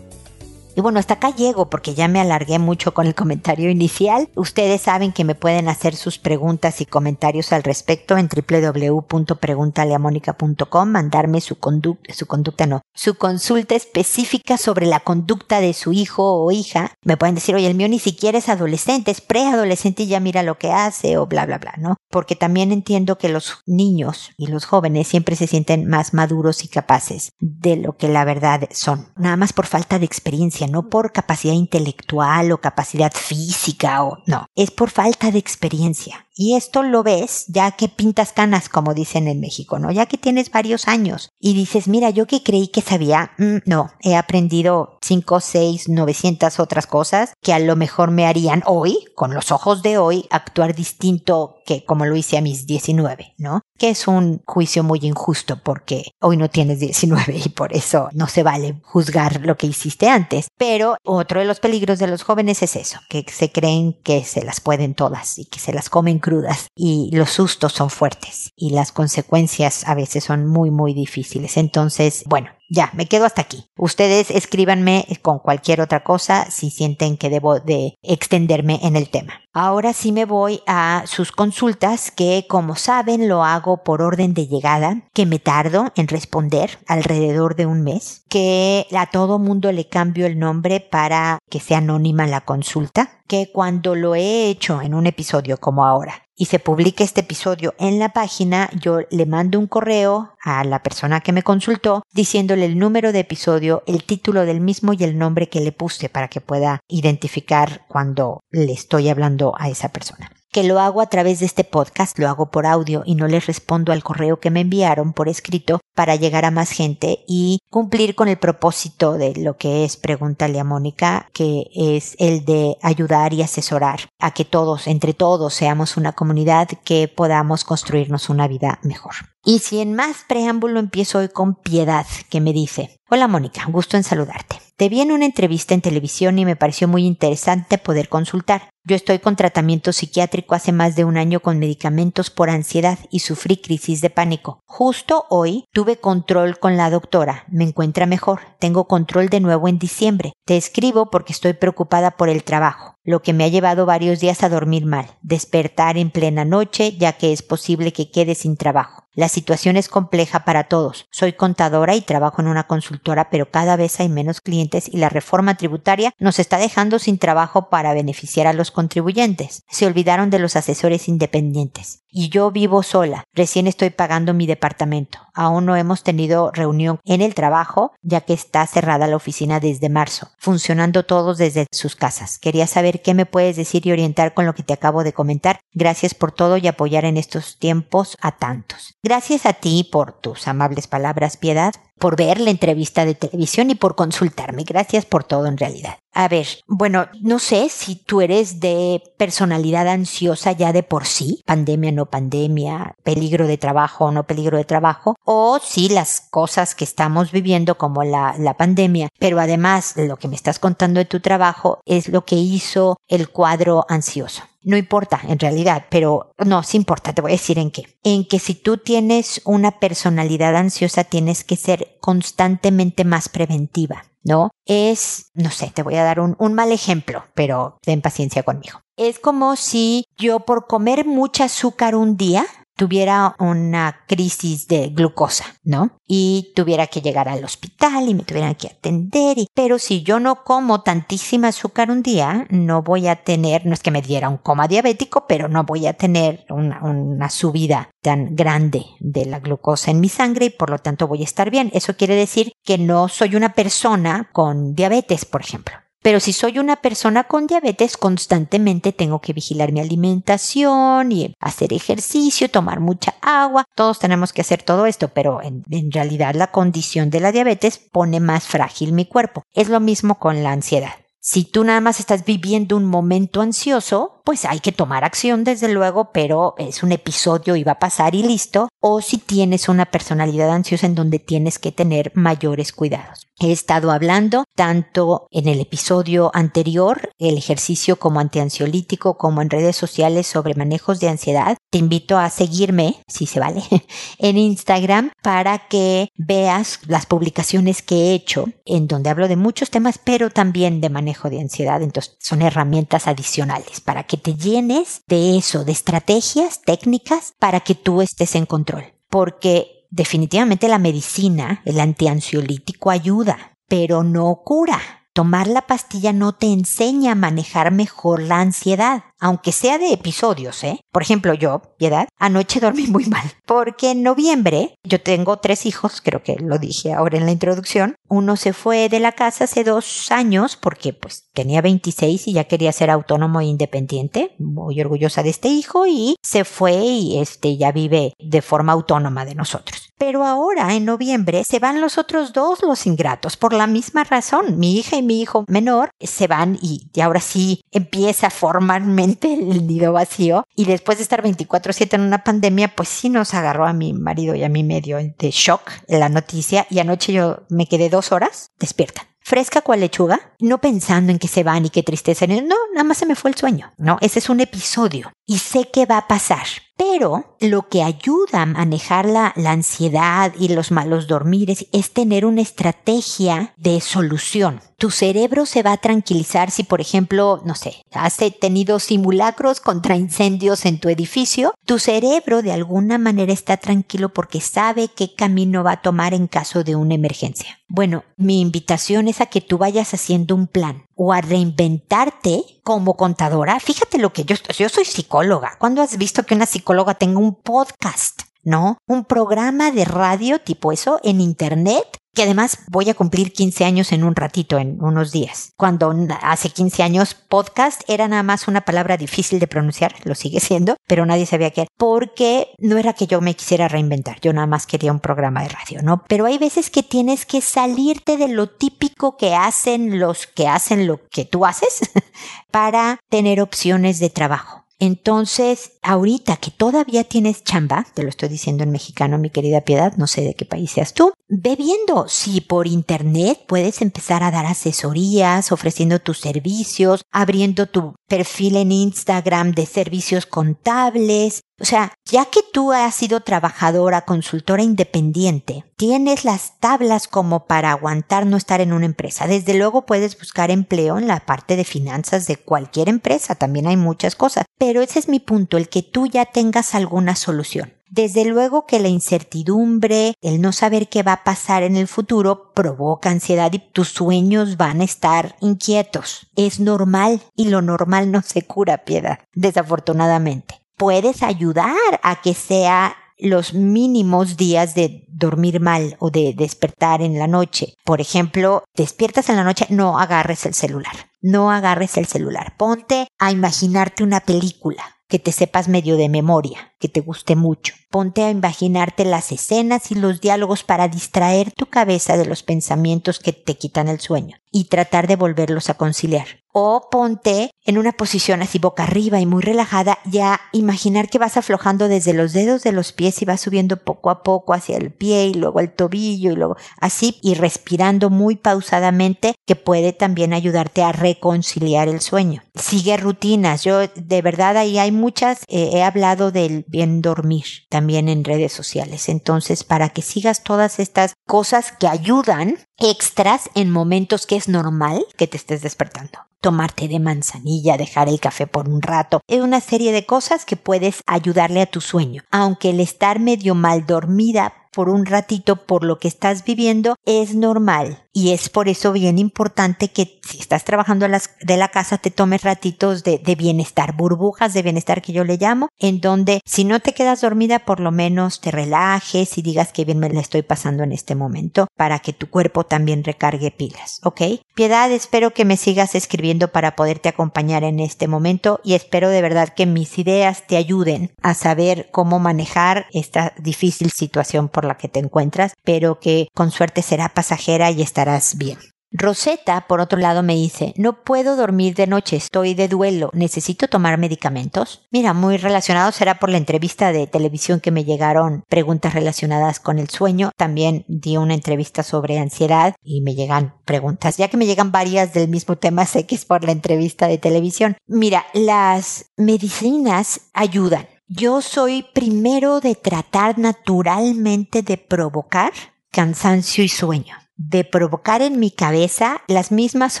Y 0.74 0.80
bueno, 0.80 0.98
hasta 0.98 1.12
acá 1.14 1.32
llego 1.34 1.68
porque 1.68 1.94
ya 1.94 2.08
me 2.08 2.18
alargué 2.20 2.58
mucho 2.58 2.94
con 2.94 3.06
el 3.06 3.14
comentario 3.14 3.68
inicial. 3.70 4.30
Ustedes 4.34 4.80
saben 4.80 5.12
que 5.12 5.24
me 5.24 5.34
pueden 5.34 5.68
hacer 5.68 5.94
sus 5.96 6.18
preguntas 6.18 6.80
y 6.80 6.86
comentarios 6.86 7.52
al 7.52 7.62
respecto 7.62 8.16
en 8.16 8.26
www.preguntaleamónica.com, 8.28 10.88
mandarme 10.88 11.42
su 11.42 11.58
conducta, 11.58 12.14
su 12.14 12.26
conducta 12.26 12.66
no, 12.66 12.80
su 12.94 13.16
consulta 13.16 13.74
específica 13.74 14.56
sobre 14.56 14.86
la 14.86 15.00
conducta 15.00 15.60
de 15.60 15.74
su 15.74 15.92
hijo 15.92 16.42
o 16.42 16.50
hija. 16.50 16.94
Me 17.04 17.18
pueden 17.18 17.34
decir, 17.34 17.54
oye, 17.54 17.66
el 17.66 17.74
mío 17.74 17.88
ni 17.88 17.98
siquiera 17.98 18.38
es 18.38 18.48
adolescente, 18.48 19.10
es 19.10 19.20
preadolescente 19.20 20.04
y 20.04 20.06
ya 20.06 20.20
mira 20.20 20.42
lo 20.42 20.56
que 20.56 20.72
hace 20.72 21.18
o 21.18 21.26
bla, 21.26 21.44
bla, 21.44 21.58
bla, 21.58 21.74
¿no? 21.76 21.96
Porque 22.10 22.34
también 22.34 22.72
entiendo 22.72 23.18
que 23.18 23.28
los 23.28 23.58
niños 23.66 24.30
y 24.38 24.46
los 24.46 24.64
jóvenes 24.64 25.08
siempre 25.08 25.36
se 25.36 25.46
sienten 25.46 25.86
más 25.86 26.14
maduros 26.14 26.64
y 26.64 26.68
capaces 26.68 27.32
de 27.40 27.76
lo 27.76 27.98
que 27.98 28.08
la 28.08 28.24
verdad 28.24 28.70
son, 28.72 29.08
nada 29.16 29.36
más 29.36 29.52
por 29.52 29.66
falta 29.66 29.98
de 29.98 30.06
experiencia 30.06 30.61
no 30.66 30.88
por 30.88 31.12
capacidad 31.12 31.54
intelectual 31.54 32.52
o 32.52 32.58
capacidad 32.58 33.12
física 33.12 34.02
o 34.02 34.18
no, 34.26 34.46
es 34.54 34.70
por 34.70 34.90
falta 34.90 35.30
de 35.30 35.38
experiencia. 35.38 36.26
Y 36.34 36.56
esto 36.56 36.82
lo 36.82 37.02
ves 37.02 37.44
ya 37.48 37.72
que 37.72 37.88
pintas 37.88 38.32
canas, 38.32 38.68
como 38.68 38.94
dicen 38.94 39.28
en 39.28 39.40
México, 39.40 39.78
¿no? 39.78 39.90
Ya 39.90 40.06
que 40.06 40.16
tienes 40.16 40.50
varios 40.50 40.88
años 40.88 41.30
y 41.38 41.54
dices, 41.54 41.88
mira, 41.88 42.10
yo 42.10 42.26
que 42.26 42.42
creí 42.42 42.68
que 42.68 42.80
sabía, 42.80 43.32
mm, 43.38 43.58
no, 43.66 43.90
he 44.00 44.16
aprendido 44.16 44.98
5, 45.02 45.40
6, 45.40 45.88
900 45.88 46.58
otras 46.58 46.86
cosas 46.86 47.34
que 47.42 47.52
a 47.52 47.58
lo 47.58 47.76
mejor 47.76 48.10
me 48.10 48.26
harían 48.26 48.62
hoy, 48.66 48.98
con 49.14 49.34
los 49.34 49.52
ojos 49.52 49.82
de 49.82 49.98
hoy, 49.98 50.26
actuar 50.30 50.74
distinto 50.74 51.56
que 51.66 51.84
como 51.84 52.06
lo 52.06 52.16
hice 52.16 52.38
a 52.38 52.42
mis 52.42 52.66
19, 52.66 53.34
¿no? 53.38 53.60
Que 53.78 53.90
es 53.90 54.08
un 54.08 54.42
juicio 54.46 54.82
muy 54.82 55.00
injusto 55.02 55.60
porque 55.62 56.12
hoy 56.20 56.36
no 56.36 56.48
tienes 56.48 56.80
19 56.80 57.42
y 57.44 57.48
por 57.50 57.74
eso 57.74 58.08
no 58.12 58.26
se 58.26 58.42
vale 58.42 58.80
juzgar 58.82 59.44
lo 59.44 59.56
que 59.56 59.66
hiciste 59.66 60.08
antes. 60.08 60.48
Pero 60.56 60.96
otro 61.04 61.40
de 61.40 61.46
los 61.46 61.60
peligros 61.60 61.98
de 61.98 62.06
los 62.06 62.22
jóvenes 62.22 62.62
es 62.62 62.76
eso, 62.76 63.00
que 63.08 63.24
se 63.28 63.52
creen 63.52 63.94
que 64.02 64.24
se 64.24 64.44
las 64.44 64.60
pueden 64.60 64.94
todas 64.94 65.38
y 65.38 65.44
que 65.44 65.58
se 65.58 65.72
las 65.72 65.90
comen 65.90 66.18
crudas 66.18 66.31
y 66.74 67.10
los 67.12 67.30
sustos 67.30 67.72
son 67.72 67.90
fuertes 67.90 68.52
y 68.56 68.70
las 68.70 68.92
consecuencias 68.92 69.86
a 69.86 69.94
veces 69.94 70.24
son 70.24 70.46
muy 70.46 70.70
muy 70.70 70.94
difíciles. 70.94 71.56
Entonces, 71.56 72.24
bueno, 72.26 72.48
ya, 72.74 72.90
me 72.94 73.04
quedo 73.04 73.26
hasta 73.26 73.42
aquí. 73.42 73.66
Ustedes 73.76 74.30
escríbanme 74.30 75.06
con 75.20 75.40
cualquier 75.40 75.82
otra 75.82 76.02
cosa 76.02 76.50
si 76.50 76.70
sienten 76.70 77.18
que 77.18 77.28
debo 77.28 77.60
de 77.60 77.98
extenderme 78.00 78.80
en 78.82 78.96
el 78.96 79.10
tema. 79.10 79.34
Ahora 79.52 79.92
sí 79.92 80.10
me 80.10 80.24
voy 80.24 80.62
a 80.66 81.02
sus 81.04 81.32
consultas 81.32 82.10
que 82.10 82.46
como 82.48 82.74
saben 82.76 83.28
lo 83.28 83.44
hago 83.44 83.82
por 83.82 84.00
orden 84.00 84.32
de 84.32 84.46
llegada, 84.46 85.02
que 85.12 85.26
me 85.26 85.38
tardo 85.38 85.92
en 85.96 86.08
responder 86.08 86.78
alrededor 86.86 87.56
de 87.56 87.66
un 87.66 87.82
mes, 87.82 88.24
que 88.30 88.86
a 88.96 89.10
todo 89.10 89.38
mundo 89.38 89.70
le 89.70 89.90
cambio 89.90 90.24
el 90.24 90.38
nombre 90.38 90.80
para 90.80 91.40
que 91.50 91.60
sea 91.60 91.78
anónima 91.78 92.26
la 92.26 92.40
consulta, 92.40 93.20
que 93.26 93.50
cuando 93.52 93.94
lo 93.94 94.14
he 94.14 94.48
hecho 94.48 94.80
en 94.80 94.94
un 94.94 95.06
episodio 95.06 95.58
como 95.58 95.84
ahora 95.84 96.21
y 96.36 96.46
se 96.46 96.58
publique 96.58 97.04
este 97.04 97.20
episodio 97.20 97.74
en 97.78 97.98
la 97.98 98.10
página, 98.10 98.70
yo 98.80 99.00
le 99.10 99.26
mando 99.26 99.58
un 99.58 99.66
correo 99.66 100.34
a 100.42 100.64
la 100.64 100.82
persona 100.82 101.20
que 101.20 101.32
me 101.32 101.42
consultó 101.42 102.02
diciéndole 102.12 102.64
el 102.64 102.78
número 102.78 103.12
de 103.12 103.20
episodio, 103.20 103.82
el 103.86 104.04
título 104.04 104.44
del 104.46 104.60
mismo 104.60 104.92
y 104.92 105.04
el 105.04 105.18
nombre 105.18 105.48
que 105.48 105.60
le 105.60 105.72
puse 105.72 106.08
para 106.08 106.28
que 106.28 106.40
pueda 106.40 106.80
identificar 106.88 107.86
cuando 107.88 108.40
le 108.50 108.72
estoy 108.72 109.08
hablando 109.08 109.54
a 109.58 109.68
esa 109.68 109.90
persona. 109.90 110.30
Que 110.52 110.62
lo 110.62 110.78
hago 110.78 111.00
a 111.00 111.06
través 111.06 111.40
de 111.40 111.46
este 111.46 111.64
podcast, 111.64 112.18
lo 112.18 112.28
hago 112.28 112.50
por 112.50 112.66
audio 112.66 113.02
y 113.06 113.14
no 113.14 113.26
les 113.26 113.46
respondo 113.46 113.90
al 113.90 114.02
correo 114.02 114.38
que 114.38 114.50
me 114.50 114.60
enviaron 114.60 115.14
por 115.14 115.28
escrito 115.28 115.80
para 115.94 116.14
llegar 116.16 116.44
a 116.44 116.50
más 116.50 116.70
gente 116.70 117.24
y 117.26 117.58
cumplir 117.70 118.14
con 118.14 118.28
el 118.28 118.38
propósito 118.38 119.14
de 119.14 119.34
lo 119.34 119.56
que 119.56 119.84
es 119.84 119.96
Pregúntale 119.96 120.60
a 120.60 120.64
Mónica, 120.64 121.28
que 121.32 121.64
es 121.74 122.16
el 122.18 122.44
de 122.44 122.76
ayudar 122.82 123.32
y 123.32 123.42
asesorar 123.42 124.00
a 124.20 124.32
que 124.32 124.44
todos, 124.44 124.86
entre 124.86 125.14
todos, 125.14 125.54
seamos 125.54 125.96
una 125.96 126.12
comunidad 126.12 126.68
que 126.84 127.08
podamos 127.08 127.64
construirnos 127.64 128.28
una 128.28 128.46
vida 128.46 128.78
mejor. 128.82 129.31
Y 129.44 129.58
si 129.58 129.80
en 129.80 129.94
más 129.94 130.24
preámbulo 130.28 130.78
empiezo 130.78 131.18
hoy 131.18 131.28
con 131.28 131.56
Piedad, 131.56 132.06
que 132.30 132.40
me 132.40 132.52
dice, 132.52 133.00
Hola 133.10 133.26
Mónica, 133.26 133.64
gusto 133.68 133.96
en 133.96 134.04
saludarte. 134.04 134.60
Te 134.76 134.88
vi 134.88 135.00
en 135.00 135.10
una 135.10 135.24
entrevista 135.26 135.74
en 135.74 135.80
televisión 135.80 136.38
y 136.38 136.44
me 136.44 136.54
pareció 136.54 136.86
muy 136.86 137.04
interesante 137.04 137.76
poder 137.76 138.08
consultar. 138.08 138.70
Yo 138.84 138.94
estoy 138.94 139.18
con 139.18 139.34
tratamiento 139.34 139.92
psiquiátrico 139.92 140.54
hace 140.54 140.70
más 140.70 140.94
de 140.94 141.04
un 141.04 141.16
año 141.16 141.40
con 141.40 141.58
medicamentos 141.58 142.30
por 142.30 142.50
ansiedad 142.50 142.98
y 143.10 143.18
sufrí 143.18 143.56
crisis 143.56 144.00
de 144.00 144.10
pánico. 144.10 144.60
Justo 144.64 145.26
hoy 145.28 145.64
tuve 145.72 145.96
control 145.96 146.60
con 146.60 146.76
la 146.76 146.88
doctora. 146.88 147.44
Me 147.48 147.64
encuentra 147.64 148.06
mejor. 148.06 148.40
Tengo 148.60 148.86
control 148.86 149.28
de 149.28 149.40
nuevo 149.40 149.66
en 149.66 149.78
diciembre. 149.78 150.32
Te 150.46 150.56
escribo 150.56 151.10
porque 151.10 151.32
estoy 151.32 151.54
preocupada 151.54 152.12
por 152.12 152.28
el 152.28 152.44
trabajo, 152.44 152.94
lo 153.02 153.22
que 153.22 153.32
me 153.32 153.42
ha 153.42 153.48
llevado 153.48 153.86
varios 153.86 154.20
días 154.20 154.44
a 154.44 154.48
dormir 154.48 154.86
mal, 154.86 155.06
despertar 155.20 155.98
en 155.98 156.10
plena 156.10 156.44
noche 156.44 156.96
ya 156.96 157.12
que 157.14 157.32
es 157.32 157.42
posible 157.42 157.92
que 157.92 158.10
quede 158.10 158.36
sin 158.36 158.56
trabajo. 158.56 159.01
La 159.14 159.28
situación 159.28 159.76
es 159.76 159.90
compleja 159.90 160.46
para 160.46 160.68
todos. 160.68 161.06
Soy 161.10 161.34
contadora 161.34 161.94
y 161.94 162.00
trabajo 162.00 162.40
en 162.40 162.48
una 162.48 162.66
consultora, 162.66 163.28
pero 163.28 163.50
cada 163.50 163.76
vez 163.76 164.00
hay 164.00 164.08
menos 164.08 164.40
clientes 164.40 164.88
y 164.88 164.96
la 164.96 165.10
reforma 165.10 165.58
tributaria 165.58 166.14
nos 166.18 166.38
está 166.38 166.56
dejando 166.56 166.98
sin 166.98 167.18
trabajo 167.18 167.68
para 167.68 167.92
beneficiar 167.92 168.46
a 168.46 168.54
los 168.54 168.70
contribuyentes. 168.70 169.64
Se 169.68 169.84
olvidaron 169.84 170.30
de 170.30 170.38
los 170.38 170.56
asesores 170.56 171.08
independientes. 171.08 172.01
Y 172.14 172.28
yo 172.28 172.50
vivo 172.50 172.82
sola. 172.82 173.24
Recién 173.32 173.66
estoy 173.66 173.88
pagando 173.88 174.34
mi 174.34 174.46
departamento. 174.46 175.18
Aún 175.32 175.64
no 175.64 175.76
hemos 175.76 176.02
tenido 176.02 176.50
reunión 176.52 177.00
en 177.06 177.22
el 177.22 177.34
trabajo, 177.34 177.92
ya 178.02 178.20
que 178.20 178.34
está 178.34 178.66
cerrada 178.66 179.06
la 179.06 179.16
oficina 179.16 179.60
desde 179.60 179.88
marzo, 179.88 180.28
funcionando 180.36 181.04
todos 181.04 181.38
desde 181.38 181.66
sus 181.72 181.96
casas. 181.96 182.38
Quería 182.38 182.66
saber 182.66 183.00
qué 183.00 183.14
me 183.14 183.24
puedes 183.24 183.56
decir 183.56 183.86
y 183.86 183.92
orientar 183.92 184.34
con 184.34 184.44
lo 184.44 184.54
que 184.54 184.62
te 184.62 184.74
acabo 184.74 185.04
de 185.04 185.14
comentar. 185.14 185.60
Gracias 185.72 186.12
por 186.12 186.32
todo 186.32 186.58
y 186.58 186.66
apoyar 186.66 187.06
en 187.06 187.16
estos 187.16 187.58
tiempos 187.58 188.18
a 188.20 188.32
tantos. 188.32 188.94
Gracias 189.02 189.46
a 189.46 189.54
ti 189.54 189.88
por 189.90 190.12
tus 190.12 190.46
amables 190.46 190.88
palabras, 190.88 191.38
Piedad 191.38 191.72
por 192.02 192.16
ver 192.16 192.40
la 192.40 192.50
entrevista 192.50 193.04
de 193.04 193.14
televisión 193.14 193.70
y 193.70 193.76
por 193.76 193.94
consultarme. 193.94 194.64
Gracias 194.64 195.04
por 195.04 195.22
todo 195.22 195.46
en 195.46 195.56
realidad. 195.56 195.98
A 196.12 196.26
ver, 196.26 196.48
bueno, 196.66 197.06
no 197.20 197.38
sé 197.38 197.68
si 197.68 197.94
tú 197.94 198.20
eres 198.20 198.58
de 198.58 199.00
personalidad 199.16 199.86
ansiosa 199.86 200.50
ya 200.50 200.72
de 200.72 200.82
por 200.82 201.06
sí, 201.06 201.40
pandemia, 201.46 201.92
no 201.92 202.06
pandemia, 202.06 202.96
peligro 203.04 203.46
de 203.46 203.56
trabajo 203.56 204.06
o 204.06 204.10
no 204.10 204.24
peligro 204.24 204.58
de 204.58 204.64
trabajo, 204.64 205.14
o 205.24 205.60
si 205.62 205.88
las 205.90 206.20
cosas 206.20 206.74
que 206.74 206.82
estamos 206.82 207.30
viviendo 207.30 207.78
como 207.78 208.02
la, 208.02 208.34
la 208.36 208.56
pandemia, 208.56 209.08
pero 209.20 209.38
además 209.38 209.94
de 209.94 210.08
lo 210.08 210.16
que 210.16 210.26
me 210.26 210.34
estás 210.34 210.58
contando 210.58 210.98
de 210.98 211.04
tu 211.04 211.20
trabajo 211.20 211.78
es 211.86 212.08
lo 212.08 212.24
que 212.24 212.34
hizo 212.34 212.96
el 213.06 213.28
cuadro 213.28 213.86
ansioso. 213.88 214.42
No 214.64 214.76
importa, 214.76 215.20
en 215.26 215.38
realidad, 215.38 215.86
pero 215.90 216.32
no, 216.38 216.62
sí 216.62 216.76
importa, 216.76 217.12
te 217.12 217.22
voy 217.22 217.32
a 217.32 217.34
decir 217.34 217.58
en 217.58 217.70
qué. 217.70 217.82
En 218.02 218.26
que 218.26 218.38
si 218.38 218.54
tú 218.54 218.78
tienes 218.78 219.40
una 219.44 219.78
personalidad 219.80 220.56
ansiosa, 220.56 221.04
tienes 221.04 221.44
que 221.44 221.56
ser 221.56 221.96
constantemente 222.00 223.04
más 223.04 223.28
preventiva, 223.28 224.04
¿no? 224.22 224.50
Es, 224.66 225.30
no 225.34 225.50
sé, 225.50 225.70
te 225.74 225.82
voy 225.82 225.96
a 225.96 226.04
dar 226.04 226.20
un, 226.20 226.54
mal 226.54 226.72
ejemplo, 226.72 227.24
pero 227.34 227.78
ten 227.82 228.00
paciencia 228.00 228.42
conmigo. 228.42 228.80
Es 228.96 229.18
como 229.18 229.56
si 229.56 230.04
yo 230.16 230.40
por 230.40 230.66
comer 230.66 231.06
mucha 231.06 231.44
azúcar 231.44 231.96
un 231.96 232.16
día, 232.16 232.46
tuviera 232.82 233.36
una 233.38 234.00
crisis 234.08 234.66
de 234.66 234.88
glucosa, 234.88 235.44
¿no? 235.62 236.00
Y 236.04 236.52
tuviera 236.56 236.88
que 236.88 237.00
llegar 237.00 237.28
al 237.28 237.44
hospital 237.44 238.08
y 238.08 238.14
me 238.14 238.24
tuvieran 238.24 238.56
que 238.56 238.66
atender. 238.66 239.36
Pero 239.54 239.78
si 239.78 240.02
yo 240.02 240.18
no 240.18 240.42
como 240.42 240.82
tantísima 240.82 241.46
azúcar 241.46 241.92
un 241.92 242.02
día, 242.02 242.44
no 242.50 242.82
voy 242.82 243.06
a 243.06 243.22
tener, 243.22 243.66
no 243.66 243.72
es 243.72 243.84
que 243.84 243.92
me 243.92 244.02
diera 244.02 244.28
un 244.28 244.38
coma 244.38 244.66
diabético, 244.66 245.28
pero 245.28 245.46
no 245.46 245.62
voy 245.62 245.86
a 245.86 245.92
tener 245.92 246.44
una, 246.50 246.82
una 246.82 247.30
subida 247.30 247.88
tan 248.00 248.34
grande 248.34 248.84
de 248.98 249.26
la 249.26 249.38
glucosa 249.38 249.92
en 249.92 250.00
mi 250.00 250.08
sangre 250.08 250.46
y 250.46 250.50
por 250.50 250.68
lo 250.68 250.80
tanto 250.80 251.06
voy 251.06 251.20
a 251.20 251.24
estar 251.24 251.50
bien. 251.50 251.70
Eso 251.72 251.96
quiere 251.96 252.16
decir 252.16 252.50
que 252.64 252.78
no 252.78 253.06
soy 253.06 253.36
una 253.36 253.54
persona 253.54 254.28
con 254.32 254.74
diabetes, 254.74 255.24
por 255.24 255.42
ejemplo. 255.42 255.81
Pero 256.02 256.18
si 256.18 256.32
soy 256.32 256.58
una 256.58 256.76
persona 256.76 257.24
con 257.24 257.46
diabetes, 257.46 257.96
constantemente 257.96 258.92
tengo 258.92 259.20
que 259.20 259.32
vigilar 259.32 259.70
mi 259.70 259.80
alimentación 259.80 261.12
y 261.12 261.34
hacer 261.38 261.72
ejercicio, 261.72 262.50
tomar 262.50 262.80
mucha 262.80 263.14
agua. 263.22 263.64
Todos 263.76 264.00
tenemos 264.00 264.32
que 264.32 264.40
hacer 264.40 264.62
todo 264.62 264.86
esto, 264.86 265.08
pero 265.08 265.40
en, 265.42 265.62
realidad 265.92 266.34
la 266.34 266.48
condición 266.48 267.10
de 267.10 267.20
la 267.20 267.30
diabetes 267.30 267.78
pone 267.78 268.18
más 268.18 268.44
frágil 268.44 268.92
mi 268.92 269.06
cuerpo. 269.06 269.44
Es 269.54 269.68
lo 269.68 269.78
mismo 269.78 270.18
con 270.18 270.42
la 270.42 270.50
ansiedad. 270.50 270.90
Si 271.20 271.44
tú 271.44 271.62
nada 271.62 271.80
más 271.80 272.00
estás 272.00 272.24
viviendo 272.24 272.76
un 272.76 272.84
momento 272.84 273.40
ansioso, 273.40 274.21
pues 274.24 274.44
hay 274.44 274.60
que 274.60 274.72
tomar 274.72 275.04
acción 275.04 275.44
desde 275.44 275.68
luego, 275.68 276.10
pero 276.12 276.54
es 276.58 276.82
un 276.82 276.92
episodio 276.92 277.56
y 277.56 277.64
va 277.64 277.72
a 277.72 277.78
pasar 277.78 278.14
y 278.14 278.22
listo. 278.22 278.68
O 278.80 279.00
si 279.00 279.18
tienes 279.18 279.68
una 279.68 279.86
personalidad 279.86 280.50
ansiosa 280.50 280.86
en 280.86 280.94
donde 280.94 281.18
tienes 281.18 281.58
que 281.58 281.72
tener 281.72 282.12
mayores 282.14 282.72
cuidados. 282.72 283.28
He 283.40 283.50
estado 283.50 283.90
hablando 283.90 284.44
tanto 284.54 285.26
en 285.30 285.48
el 285.48 285.60
episodio 285.60 286.30
anterior, 286.32 287.10
el 287.18 287.36
ejercicio 287.36 287.96
como 287.96 288.20
antiansiolítico, 288.20 289.16
como 289.18 289.42
en 289.42 289.50
redes 289.50 289.74
sociales 289.74 290.28
sobre 290.28 290.54
manejos 290.54 291.00
de 291.00 291.08
ansiedad. 291.08 291.56
Te 291.70 291.78
invito 291.78 292.18
a 292.18 292.30
seguirme, 292.30 293.02
si 293.08 293.26
se 293.26 293.40
vale, 293.40 293.62
en 294.18 294.38
Instagram 294.38 295.10
para 295.22 295.66
que 295.66 296.08
veas 296.14 296.80
las 296.86 297.06
publicaciones 297.06 297.82
que 297.82 297.96
he 297.96 298.14
hecho 298.14 298.46
en 298.64 298.86
donde 298.86 299.10
hablo 299.10 299.26
de 299.26 299.36
muchos 299.36 299.70
temas, 299.70 299.98
pero 299.98 300.30
también 300.30 300.80
de 300.80 300.90
manejo 300.90 301.28
de 301.28 301.40
ansiedad. 301.40 301.82
Entonces 301.82 302.16
son 302.20 302.42
herramientas 302.42 303.08
adicionales 303.08 303.80
para 303.80 304.04
que 304.04 304.11
te 304.16 304.34
llenes 304.34 305.02
de 305.06 305.36
eso, 305.36 305.64
de 305.64 305.72
estrategias, 305.72 306.62
técnicas 306.62 307.34
para 307.38 307.60
que 307.60 307.74
tú 307.74 308.02
estés 308.02 308.34
en 308.34 308.46
control. 308.46 308.84
Porque 309.08 309.86
definitivamente 309.90 310.68
la 310.68 310.78
medicina, 310.78 311.62
el 311.64 311.80
antiansiolítico 311.80 312.90
ayuda, 312.90 313.56
pero 313.68 314.02
no 314.02 314.42
cura. 314.44 314.80
Tomar 315.12 315.46
la 315.46 315.66
pastilla 315.66 316.12
no 316.12 316.32
te 316.32 316.46
enseña 316.46 317.12
a 317.12 317.16
manejar 317.16 317.70
mejor 317.70 318.22
la 318.22 318.40
ansiedad 318.40 319.04
aunque 319.22 319.52
sea 319.52 319.78
de 319.78 319.92
episodios, 319.92 320.64
¿eh? 320.64 320.80
Por 320.90 321.02
ejemplo, 321.02 321.32
yo, 321.32 321.62
Piedad, 321.78 322.08
anoche 322.18 322.58
dormí 322.58 322.88
muy 322.88 323.06
mal, 323.06 323.22
porque 323.46 323.92
en 323.92 324.02
noviembre 324.02 324.74
yo 324.82 325.00
tengo 325.00 325.38
tres 325.38 325.64
hijos, 325.64 326.00
creo 326.02 326.24
que 326.24 326.36
lo 326.40 326.58
dije 326.58 326.92
ahora 326.92 327.18
en 327.18 327.26
la 327.26 327.30
introducción. 327.30 327.94
Uno 328.08 328.36
se 328.36 328.52
fue 328.52 328.88
de 328.88 328.98
la 328.98 329.12
casa 329.12 329.44
hace 329.44 329.62
dos 329.62 330.10
años 330.10 330.56
porque 330.56 330.92
pues 330.92 331.28
tenía 331.32 331.62
26 331.62 332.26
y 332.26 332.32
ya 332.32 332.44
quería 332.44 332.72
ser 332.72 332.90
autónomo 332.90 333.40
e 333.40 333.44
independiente, 333.44 334.34
muy 334.40 334.80
orgullosa 334.80 335.22
de 335.22 335.30
este 335.30 335.48
hijo 335.48 335.86
y 335.86 336.16
se 336.20 336.44
fue 336.44 336.74
y 336.74 337.20
este 337.20 337.56
ya 337.56 337.70
vive 337.70 338.14
de 338.18 338.42
forma 338.42 338.72
autónoma 338.72 339.24
de 339.24 339.36
nosotros. 339.36 339.92
Pero 339.98 340.26
ahora, 340.26 340.74
en 340.74 340.84
noviembre, 340.84 341.44
se 341.44 341.60
van 341.60 341.80
los 341.80 341.96
otros 341.96 342.32
dos, 342.32 342.60
los 342.62 342.86
ingratos, 342.88 343.36
por 343.36 343.52
la 343.52 343.68
misma 343.68 344.02
razón. 344.02 344.58
Mi 344.58 344.76
hija 344.76 344.96
y 344.96 345.02
mi 345.02 345.20
hijo 345.22 345.44
menor 345.46 345.90
se 346.00 346.26
van 346.26 346.58
y, 346.60 346.88
y 346.92 347.00
ahora 347.02 347.20
sí 347.20 347.60
empieza 347.70 348.28
formalmente 348.28 349.11
el 349.20 349.66
nido 349.66 349.92
vacío. 349.92 350.44
Y 350.54 350.64
después 350.64 350.98
de 350.98 351.02
estar 351.02 351.22
24/7 351.22 351.94
en 351.94 352.02
una 352.02 352.24
pandemia, 352.24 352.68
pues 352.68 352.88
sí 352.88 353.08
nos 353.08 353.34
agarró 353.34 353.66
a 353.66 353.72
mi 353.72 353.92
marido 353.92 354.34
y 354.34 354.44
a 354.44 354.48
mí 354.48 354.64
medio 354.64 354.96
de 354.96 355.30
shock 355.30 355.70
la 355.88 356.08
noticia. 356.08 356.66
Y 356.70 356.78
anoche 356.78 357.12
yo 357.12 357.42
me 357.48 357.66
quedé 357.66 357.88
dos 357.88 358.12
horas 358.12 358.50
despierta 358.58 359.06
fresca 359.22 359.62
cual 359.62 359.80
lechuga, 359.80 360.34
no 360.40 360.58
pensando 360.58 361.12
en 361.12 361.18
que 361.18 361.28
se 361.28 361.44
van 361.44 361.64
y 361.64 361.70
qué 361.70 361.82
tristeza. 361.82 362.26
No, 362.26 362.56
nada 362.74 362.84
más 362.84 362.98
se 362.98 363.06
me 363.06 363.14
fue 363.14 363.30
el 363.30 363.36
sueño. 363.36 363.72
No, 363.78 363.98
ese 364.00 364.18
es 364.18 364.28
un 364.28 364.40
episodio 364.40 365.12
y 365.26 365.38
sé 365.38 365.68
qué 365.72 365.86
va 365.86 365.98
a 365.98 366.08
pasar. 366.08 366.46
Pero 366.76 367.36
lo 367.38 367.68
que 367.68 367.82
ayuda 367.82 368.42
a 368.42 368.46
manejar 368.46 369.06
la, 369.06 369.32
la, 369.36 369.52
ansiedad 369.52 370.32
y 370.38 370.48
los 370.48 370.72
malos 370.72 371.06
dormires 371.06 371.66
es 371.72 371.92
tener 371.92 372.24
una 372.24 372.40
estrategia 372.40 373.54
de 373.56 373.80
solución. 373.80 374.60
Tu 374.78 374.90
cerebro 374.90 375.46
se 375.46 375.62
va 375.62 375.72
a 375.72 375.76
tranquilizar 375.76 376.50
si, 376.50 376.64
por 376.64 376.80
ejemplo, 376.80 377.40
no 377.44 377.54
sé, 377.54 377.84
has 377.92 378.16
tenido 378.40 378.80
simulacros 378.80 379.60
contra 379.60 379.96
incendios 379.96 380.64
en 380.64 380.80
tu 380.80 380.88
edificio. 380.88 381.54
Tu 381.66 381.78
cerebro 381.78 382.42
de 382.42 382.52
alguna 382.52 382.98
manera 382.98 383.32
está 383.32 383.58
tranquilo 383.58 384.08
porque 384.08 384.40
sabe 384.40 384.88
qué 384.88 385.14
camino 385.14 385.62
va 385.62 385.72
a 385.72 385.82
tomar 385.82 386.14
en 386.14 386.26
caso 386.26 386.64
de 386.64 386.74
una 386.74 386.94
emergencia. 386.94 387.60
Bueno, 387.68 388.02
mi 388.16 388.40
invitación 388.40 389.06
es 389.06 389.20
a 389.20 389.26
que 389.26 389.40
tú 389.40 389.56
vayas 389.56 389.94
haciendo 389.94 390.34
un 390.34 390.48
plan 390.48 390.84
o 390.94 391.12
a 391.12 391.20
reinventarte 391.20 392.42
como 392.62 392.96
contadora. 392.96 393.60
Fíjate 393.60 393.98
lo 393.98 394.12
que 394.12 394.24
yo, 394.24 394.36
yo 394.56 394.68
soy 394.68 394.84
psicóloga. 394.84 395.56
¿Cuándo 395.58 395.82
has 395.82 395.96
visto 395.98 396.24
que 396.24 396.34
una 396.34 396.46
psicóloga 396.46 396.94
tenga 396.94 397.18
un 397.18 397.34
podcast? 397.34 398.22
¿no? 398.44 398.78
Un 398.86 399.04
programa 399.04 399.70
de 399.70 399.84
radio 399.84 400.40
tipo 400.40 400.72
eso 400.72 401.00
en 401.02 401.20
internet 401.20 401.98
que 402.14 402.22
además 402.22 402.58
voy 402.68 402.90
a 402.90 402.94
cumplir 402.94 403.32
15 403.32 403.64
años 403.64 403.92
en 403.92 404.04
un 404.04 404.14
ratito, 404.14 404.58
en 404.58 404.82
unos 404.82 405.12
días. 405.12 405.52
Cuando 405.56 405.94
hace 406.22 406.50
15 406.50 406.82
años 406.82 407.14
podcast 407.14 407.82
era 407.88 408.08
nada 408.08 408.22
más 408.22 408.48
una 408.48 408.62
palabra 408.62 408.96
difícil 408.96 409.38
de 409.38 409.46
pronunciar, 409.46 409.94
lo 410.04 410.14
sigue 410.14 410.40
siendo, 410.40 410.76
pero 410.86 411.06
nadie 411.06 411.26
sabía 411.26 411.50
qué 411.50 411.62
era, 411.62 411.70
porque 411.76 412.48
no 412.58 412.76
era 412.76 412.92
que 412.92 413.06
yo 413.06 413.20
me 413.20 413.34
quisiera 413.34 413.68
reinventar, 413.68 414.20
yo 414.20 414.32
nada 414.32 414.46
más 414.46 414.66
quería 414.66 414.92
un 414.92 415.00
programa 415.00 415.42
de 415.42 415.48
radio, 415.48 415.82
¿no? 415.82 416.04
Pero 416.08 416.26
hay 416.26 416.38
veces 416.38 416.70
que 416.70 416.82
tienes 416.82 417.26
que 417.26 417.40
salirte 417.40 418.16
de 418.16 418.28
lo 418.28 418.48
típico 418.48 419.16
que 419.16 419.34
hacen 419.34 419.98
los 419.98 420.26
que 420.26 420.48
hacen 420.48 420.86
lo 420.86 421.00
que 421.08 421.24
tú 421.24 421.46
haces 421.46 421.80
para 422.50 422.98
tener 423.08 423.40
opciones 423.40 423.98
de 423.98 424.10
trabajo. 424.10 424.61
Entonces, 424.84 425.74
ahorita 425.82 426.38
que 426.38 426.50
todavía 426.50 427.04
tienes 427.04 427.44
chamba, 427.44 427.86
te 427.94 428.02
lo 428.02 428.08
estoy 428.08 428.28
diciendo 428.28 428.64
en 428.64 428.72
mexicano, 428.72 429.16
mi 429.16 429.30
querida 429.30 429.60
Piedad, 429.60 429.92
no 429.96 430.08
sé 430.08 430.22
de 430.22 430.34
qué 430.34 430.44
país 430.44 430.72
seas 430.72 430.92
tú, 430.92 431.12
ve 431.28 431.54
viendo 431.54 432.08
si 432.08 432.40
por 432.40 432.66
internet 432.66 433.38
puedes 433.46 433.80
empezar 433.80 434.24
a 434.24 434.32
dar 434.32 434.44
asesorías, 434.44 435.52
ofreciendo 435.52 436.00
tus 436.00 436.18
servicios, 436.18 437.02
abriendo 437.12 437.66
tu 437.66 437.94
perfil 438.08 438.56
en 438.56 438.72
Instagram 438.72 439.52
de 439.52 439.66
servicios 439.66 440.26
contables, 440.26 441.42
o 441.62 441.64
sea, 441.64 441.92
ya 442.04 442.24
que 442.24 442.40
tú 442.52 442.72
has 442.72 442.92
sido 442.92 443.20
trabajadora, 443.20 444.04
consultora 444.04 444.64
independiente, 444.64 445.64
tienes 445.76 446.24
las 446.24 446.58
tablas 446.58 447.06
como 447.06 447.46
para 447.46 447.70
aguantar 447.70 448.26
no 448.26 448.36
estar 448.36 448.60
en 448.60 448.72
una 448.72 448.84
empresa. 448.84 449.28
Desde 449.28 449.54
luego 449.54 449.86
puedes 449.86 450.18
buscar 450.18 450.50
empleo 450.50 450.98
en 450.98 451.06
la 451.06 451.20
parte 451.20 451.54
de 451.54 451.62
finanzas 451.62 452.26
de 452.26 452.36
cualquier 452.36 452.88
empresa, 452.88 453.36
también 453.36 453.68
hay 453.68 453.76
muchas 453.76 454.16
cosas. 454.16 454.44
Pero 454.58 454.82
ese 454.82 454.98
es 454.98 455.08
mi 455.08 455.20
punto, 455.20 455.56
el 455.56 455.68
que 455.68 455.84
tú 455.84 456.08
ya 456.08 456.24
tengas 456.24 456.74
alguna 456.74 457.14
solución. 457.14 457.74
Desde 457.88 458.24
luego 458.24 458.66
que 458.66 458.80
la 458.80 458.88
incertidumbre, 458.88 460.14
el 460.20 460.40
no 460.40 460.50
saber 460.50 460.88
qué 460.88 461.04
va 461.04 461.12
a 461.12 461.24
pasar 461.24 461.62
en 461.62 461.76
el 461.76 461.86
futuro, 461.86 462.52
provoca 462.54 463.10
ansiedad 463.10 463.52
y 463.52 463.60
tus 463.60 463.90
sueños 463.90 464.56
van 464.56 464.80
a 464.80 464.84
estar 464.84 465.36
inquietos. 465.40 466.26
Es 466.34 466.58
normal 466.58 467.20
y 467.36 467.50
lo 467.50 467.62
normal 467.62 468.10
no 468.10 468.22
se 468.22 468.42
cura, 468.42 468.78
piedad, 468.78 469.20
desafortunadamente 469.34 470.61
puedes 470.76 471.22
ayudar 471.22 472.00
a 472.02 472.20
que 472.20 472.34
sea 472.34 472.96
los 473.18 473.54
mínimos 473.54 474.36
días 474.36 474.74
de 474.74 475.06
dormir 475.08 475.60
mal 475.60 475.96
o 476.00 476.10
de 476.10 476.34
despertar 476.36 477.02
en 477.02 477.18
la 477.18 477.28
noche. 477.28 477.74
Por 477.84 478.00
ejemplo, 478.00 478.64
despiertas 478.74 479.28
en 479.28 479.36
la 479.36 479.44
noche, 479.44 479.66
no 479.70 479.98
agarres 479.98 480.44
el 480.44 480.54
celular. 480.54 481.10
No 481.20 481.52
agarres 481.52 481.96
el 481.96 482.06
celular. 482.06 482.56
Ponte 482.58 483.06
a 483.18 483.30
imaginarte 483.30 484.02
una 484.02 484.20
película 484.20 484.82
que 485.06 485.20
te 485.20 485.30
sepas 485.30 485.68
medio 485.68 485.96
de 485.96 486.08
memoria, 486.08 486.72
que 486.80 486.88
te 486.88 487.00
guste 487.00 487.36
mucho. 487.36 487.74
Ponte 487.90 488.24
a 488.24 488.30
imaginarte 488.30 489.04
las 489.04 489.30
escenas 489.30 489.90
y 489.92 489.94
los 489.94 490.20
diálogos 490.20 490.64
para 490.64 490.88
distraer 490.88 491.52
tu 491.52 491.66
cabeza 491.66 492.16
de 492.16 492.24
los 492.24 492.42
pensamientos 492.42 493.20
que 493.20 493.32
te 493.32 493.56
quitan 493.56 493.88
el 493.88 494.00
sueño 494.00 494.38
y 494.50 494.64
tratar 494.64 495.06
de 495.06 495.16
volverlos 495.16 495.68
a 495.70 495.74
conciliar 495.74 496.42
o 496.52 496.88
ponte 496.90 497.50
en 497.64 497.78
una 497.78 497.92
posición 497.92 498.42
así 498.42 498.58
boca 498.58 498.84
arriba 498.84 499.20
y 499.20 499.26
muy 499.26 499.42
relajada, 499.42 499.98
ya 500.04 500.40
imaginar 500.52 501.08
que 501.08 501.18
vas 501.18 501.36
aflojando 501.36 501.88
desde 501.88 502.12
los 502.12 502.32
dedos 502.32 502.62
de 502.62 502.72
los 502.72 502.92
pies 502.92 503.22
y 503.22 503.24
vas 503.24 503.40
subiendo 503.40 503.76
poco 503.76 504.10
a 504.10 504.22
poco 504.22 504.54
hacia 504.54 504.76
el 504.76 504.92
pie 504.92 505.26
y 505.26 505.34
luego 505.34 505.60
el 505.60 505.72
tobillo 505.72 506.32
y 506.32 506.36
luego 506.36 506.56
así 506.80 507.18
y 507.22 507.34
respirando 507.34 508.10
muy 508.10 508.36
pausadamente 508.36 509.34
que 509.46 509.56
puede 509.56 509.92
también 509.92 510.32
ayudarte 510.32 510.82
a 510.82 510.92
reconciliar 510.92 511.88
el 511.88 512.00
sueño. 512.00 512.42
Sigue 512.54 512.96
rutinas, 512.96 513.64
yo 513.64 513.80
de 513.86 514.22
verdad 514.22 514.56
ahí 514.56 514.78
hay 514.78 514.92
muchas, 514.92 515.42
eh, 515.48 515.70
he 515.74 515.82
hablado 515.82 516.32
del 516.32 516.64
bien 516.68 517.00
dormir 517.00 517.44
también 517.68 518.08
en 518.08 518.24
redes 518.24 518.52
sociales, 518.52 519.08
entonces 519.08 519.64
para 519.64 519.88
que 519.90 520.02
sigas 520.02 520.42
todas 520.42 520.78
estas 520.78 521.14
cosas 521.26 521.72
que 521.72 521.86
ayudan 521.86 522.58
extras 522.78 523.50
en 523.54 523.70
momentos 523.70 524.26
que 524.26 524.36
es 524.36 524.48
normal 524.48 525.04
que 525.16 525.26
te 525.26 525.36
estés 525.36 525.62
despertando 525.62 526.18
tomarte 526.42 526.88
de 526.88 526.98
manzanilla, 526.98 527.51
dejar 527.60 528.08
el 528.08 528.20
café 528.20 528.46
por 528.46 528.68
un 528.68 528.80
rato. 528.80 529.20
Es 529.28 529.40
una 529.40 529.60
serie 529.60 529.92
de 529.92 530.06
cosas 530.06 530.44
que 530.44 530.56
puedes 530.56 531.02
ayudarle 531.06 531.60
a 531.60 531.66
tu 531.66 531.80
sueño. 531.80 532.22
Aunque 532.30 532.70
el 532.70 532.80
estar 532.80 533.20
medio 533.20 533.54
mal 533.54 533.86
dormida 533.86 534.54
por 534.72 534.88
un 534.88 535.06
ratito 535.06 535.56
por 535.66 535.84
lo 535.84 535.98
que 535.98 536.08
estás 536.08 536.44
viviendo 536.44 536.96
es 537.04 537.34
normal. 537.34 537.98
Y 538.14 538.32
es 538.32 538.50
por 538.50 538.68
eso 538.68 538.92
bien 538.92 539.18
importante 539.18 539.88
que 539.88 540.20
si 540.22 540.38
estás 540.38 540.64
trabajando 540.64 541.06
de 541.08 541.56
la 541.56 541.68
casa 541.68 541.96
te 541.96 542.10
tomes 542.10 542.42
ratitos 542.42 543.04
de, 543.04 543.18
de, 543.18 543.34
bienestar, 543.34 543.96
burbujas 543.96 544.52
de 544.52 544.62
bienestar 544.62 545.00
que 545.00 545.14
yo 545.14 545.24
le 545.24 545.38
llamo, 545.38 545.68
en 545.78 546.00
donde 546.00 546.40
si 546.44 546.64
no 546.64 546.80
te 546.80 546.92
quedas 546.92 547.22
dormida 547.22 547.60
por 547.60 547.80
lo 547.80 547.90
menos 547.90 548.42
te 548.42 548.50
relajes 548.50 549.38
y 549.38 549.42
digas 549.42 549.72
que 549.72 549.86
bien 549.86 549.98
me 549.98 550.10
la 550.10 550.20
estoy 550.20 550.42
pasando 550.42 550.82
en 550.82 550.92
este 550.92 551.14
momento 551.14 551.68
para 551.74 552.00
que 552.00 552.12
tu 552.12 552.28
cuerpo 552.28 552.64
también 552.64 553.02
recargue 553.02 553.50
pilas, 553.50 554.00
¿ok? 554.02 554.20
Piedad, 554.54 554.92
espero 554.92 555.32
que 555.32 555.46
me 555.46 555.56
sigas 555.56 555.94
escribiendo 555.94 556.48
para 556.48 556.76
poderte 556.76 557.08
acompañar 557.08 557.64
en 557.64 557.80
este 557.80 558.08
momento 558.08 558.60
y 558.62 558.74
espero 558.74 559.08
de 559.08 559.22
verdad 559.22 559.54
que 559.54 559.64
mis 559.64 559.98
ideas 559.98 560.46
te 560.46 560.58
ayuden 560.58 561.14
a 561.22 561.32
saber 561.32 561.88
cómo 561.90 562.18
manejar 562.18 562.86
esta 562.92 563.32
difícil 563.38 563.90
situación 563.90 564.48
la 564.64 564.76
que 564.76 564.88
te 564.88 565.00
encuentras, 565.00 565.54
pero 565.64 566.00
que 566.00 566.28
con 566.34 566.50
suerte 566.50 566.82
será 566.82 567.08
pasajera 567.08 567.70
y 567.70 567.82
estarás 567.82 568.36
bien. 568.36 568.58
Rosetta, 568.94 569.66
por 569.66 569.80
otro 569.80 569.98
lado, 569.98 570.22
me 570.22 570.34
dice, 570.34 570.74
no 570.76 571.02
puedo 571.02 571.34
dormir 571.34 571.74
de 571.74 571.86
noche, 571.86 572.16
estoy 572.16 572.52
de 572.52 572.68
duelo, 572.68 573.10
¿necesito 573.14 573.66
tomar 573.66 573.96
medicamentos? 573.96 574.86
Mira, 574.90 575.14
muy 575.14 575.38
relacionado 575.38 575.92
será 575.92 576.18
por 576.18 576.28
la 576.28 576.36
entrevista 576.36 576.92
de 576.92 577.06
televisión 577.06 577.60
que 577.60 577.70
me 577.70 577.84
llegaron 577.84 578.44
preguntas 578.48 578.92
relacionadas 578.92 579.60
con 579.60 579.78
el 579.78 579.88
sueño. 579.88 580.30
También 580.36 580.84
di 580.88 581.16
una 581.16 581.32
entrevista 581.32 581.82
sobre 581.82 582.18
ansiedad 582.18 582.74
y 582.82 583.00
me 583.00 583.14
llegan 583.14 583.54
preguntas. 583.64 584.18
Ya 584.18 584.28
que 584.28 584.36
me 584.36 584.46
llegan 584.46 584.72
varias 584.72 585.14
del 585.14 585.28
mismo 585.28 585.56
tema, 585.56 585.86
sé 585.86 586.04
que 586.04 586.14
es 586.14 586.26
por 586.26 586.44
la 586.44 586.52
entrevista 586.52 587.08
de 587.08 587.16
televisión. 587.16 587.76
Mira, 587.86 588.26
las 588.34 589.06
medicinas 589.16 590.28
ayudan. 590.34 590.86
Yo 591.14 591.42
soy 591.42 591.84
primero 591.92 592.60
de 592.60 592.74
tratar 592.74 593.38
naturalmente 593.38 594.62
de 594.62 594.78
provocar 594.78 595.52
cansancio 595.90 596.64
y 596.64 596.68
sueño 596.68 597.16
de 597.36 597.64
provocar 597.64 598.22
en 598.22 598.38
mi 598.38 598.50
cabeza 598.50 599.22
las 599.26 599.50
mismas 599.50 600.00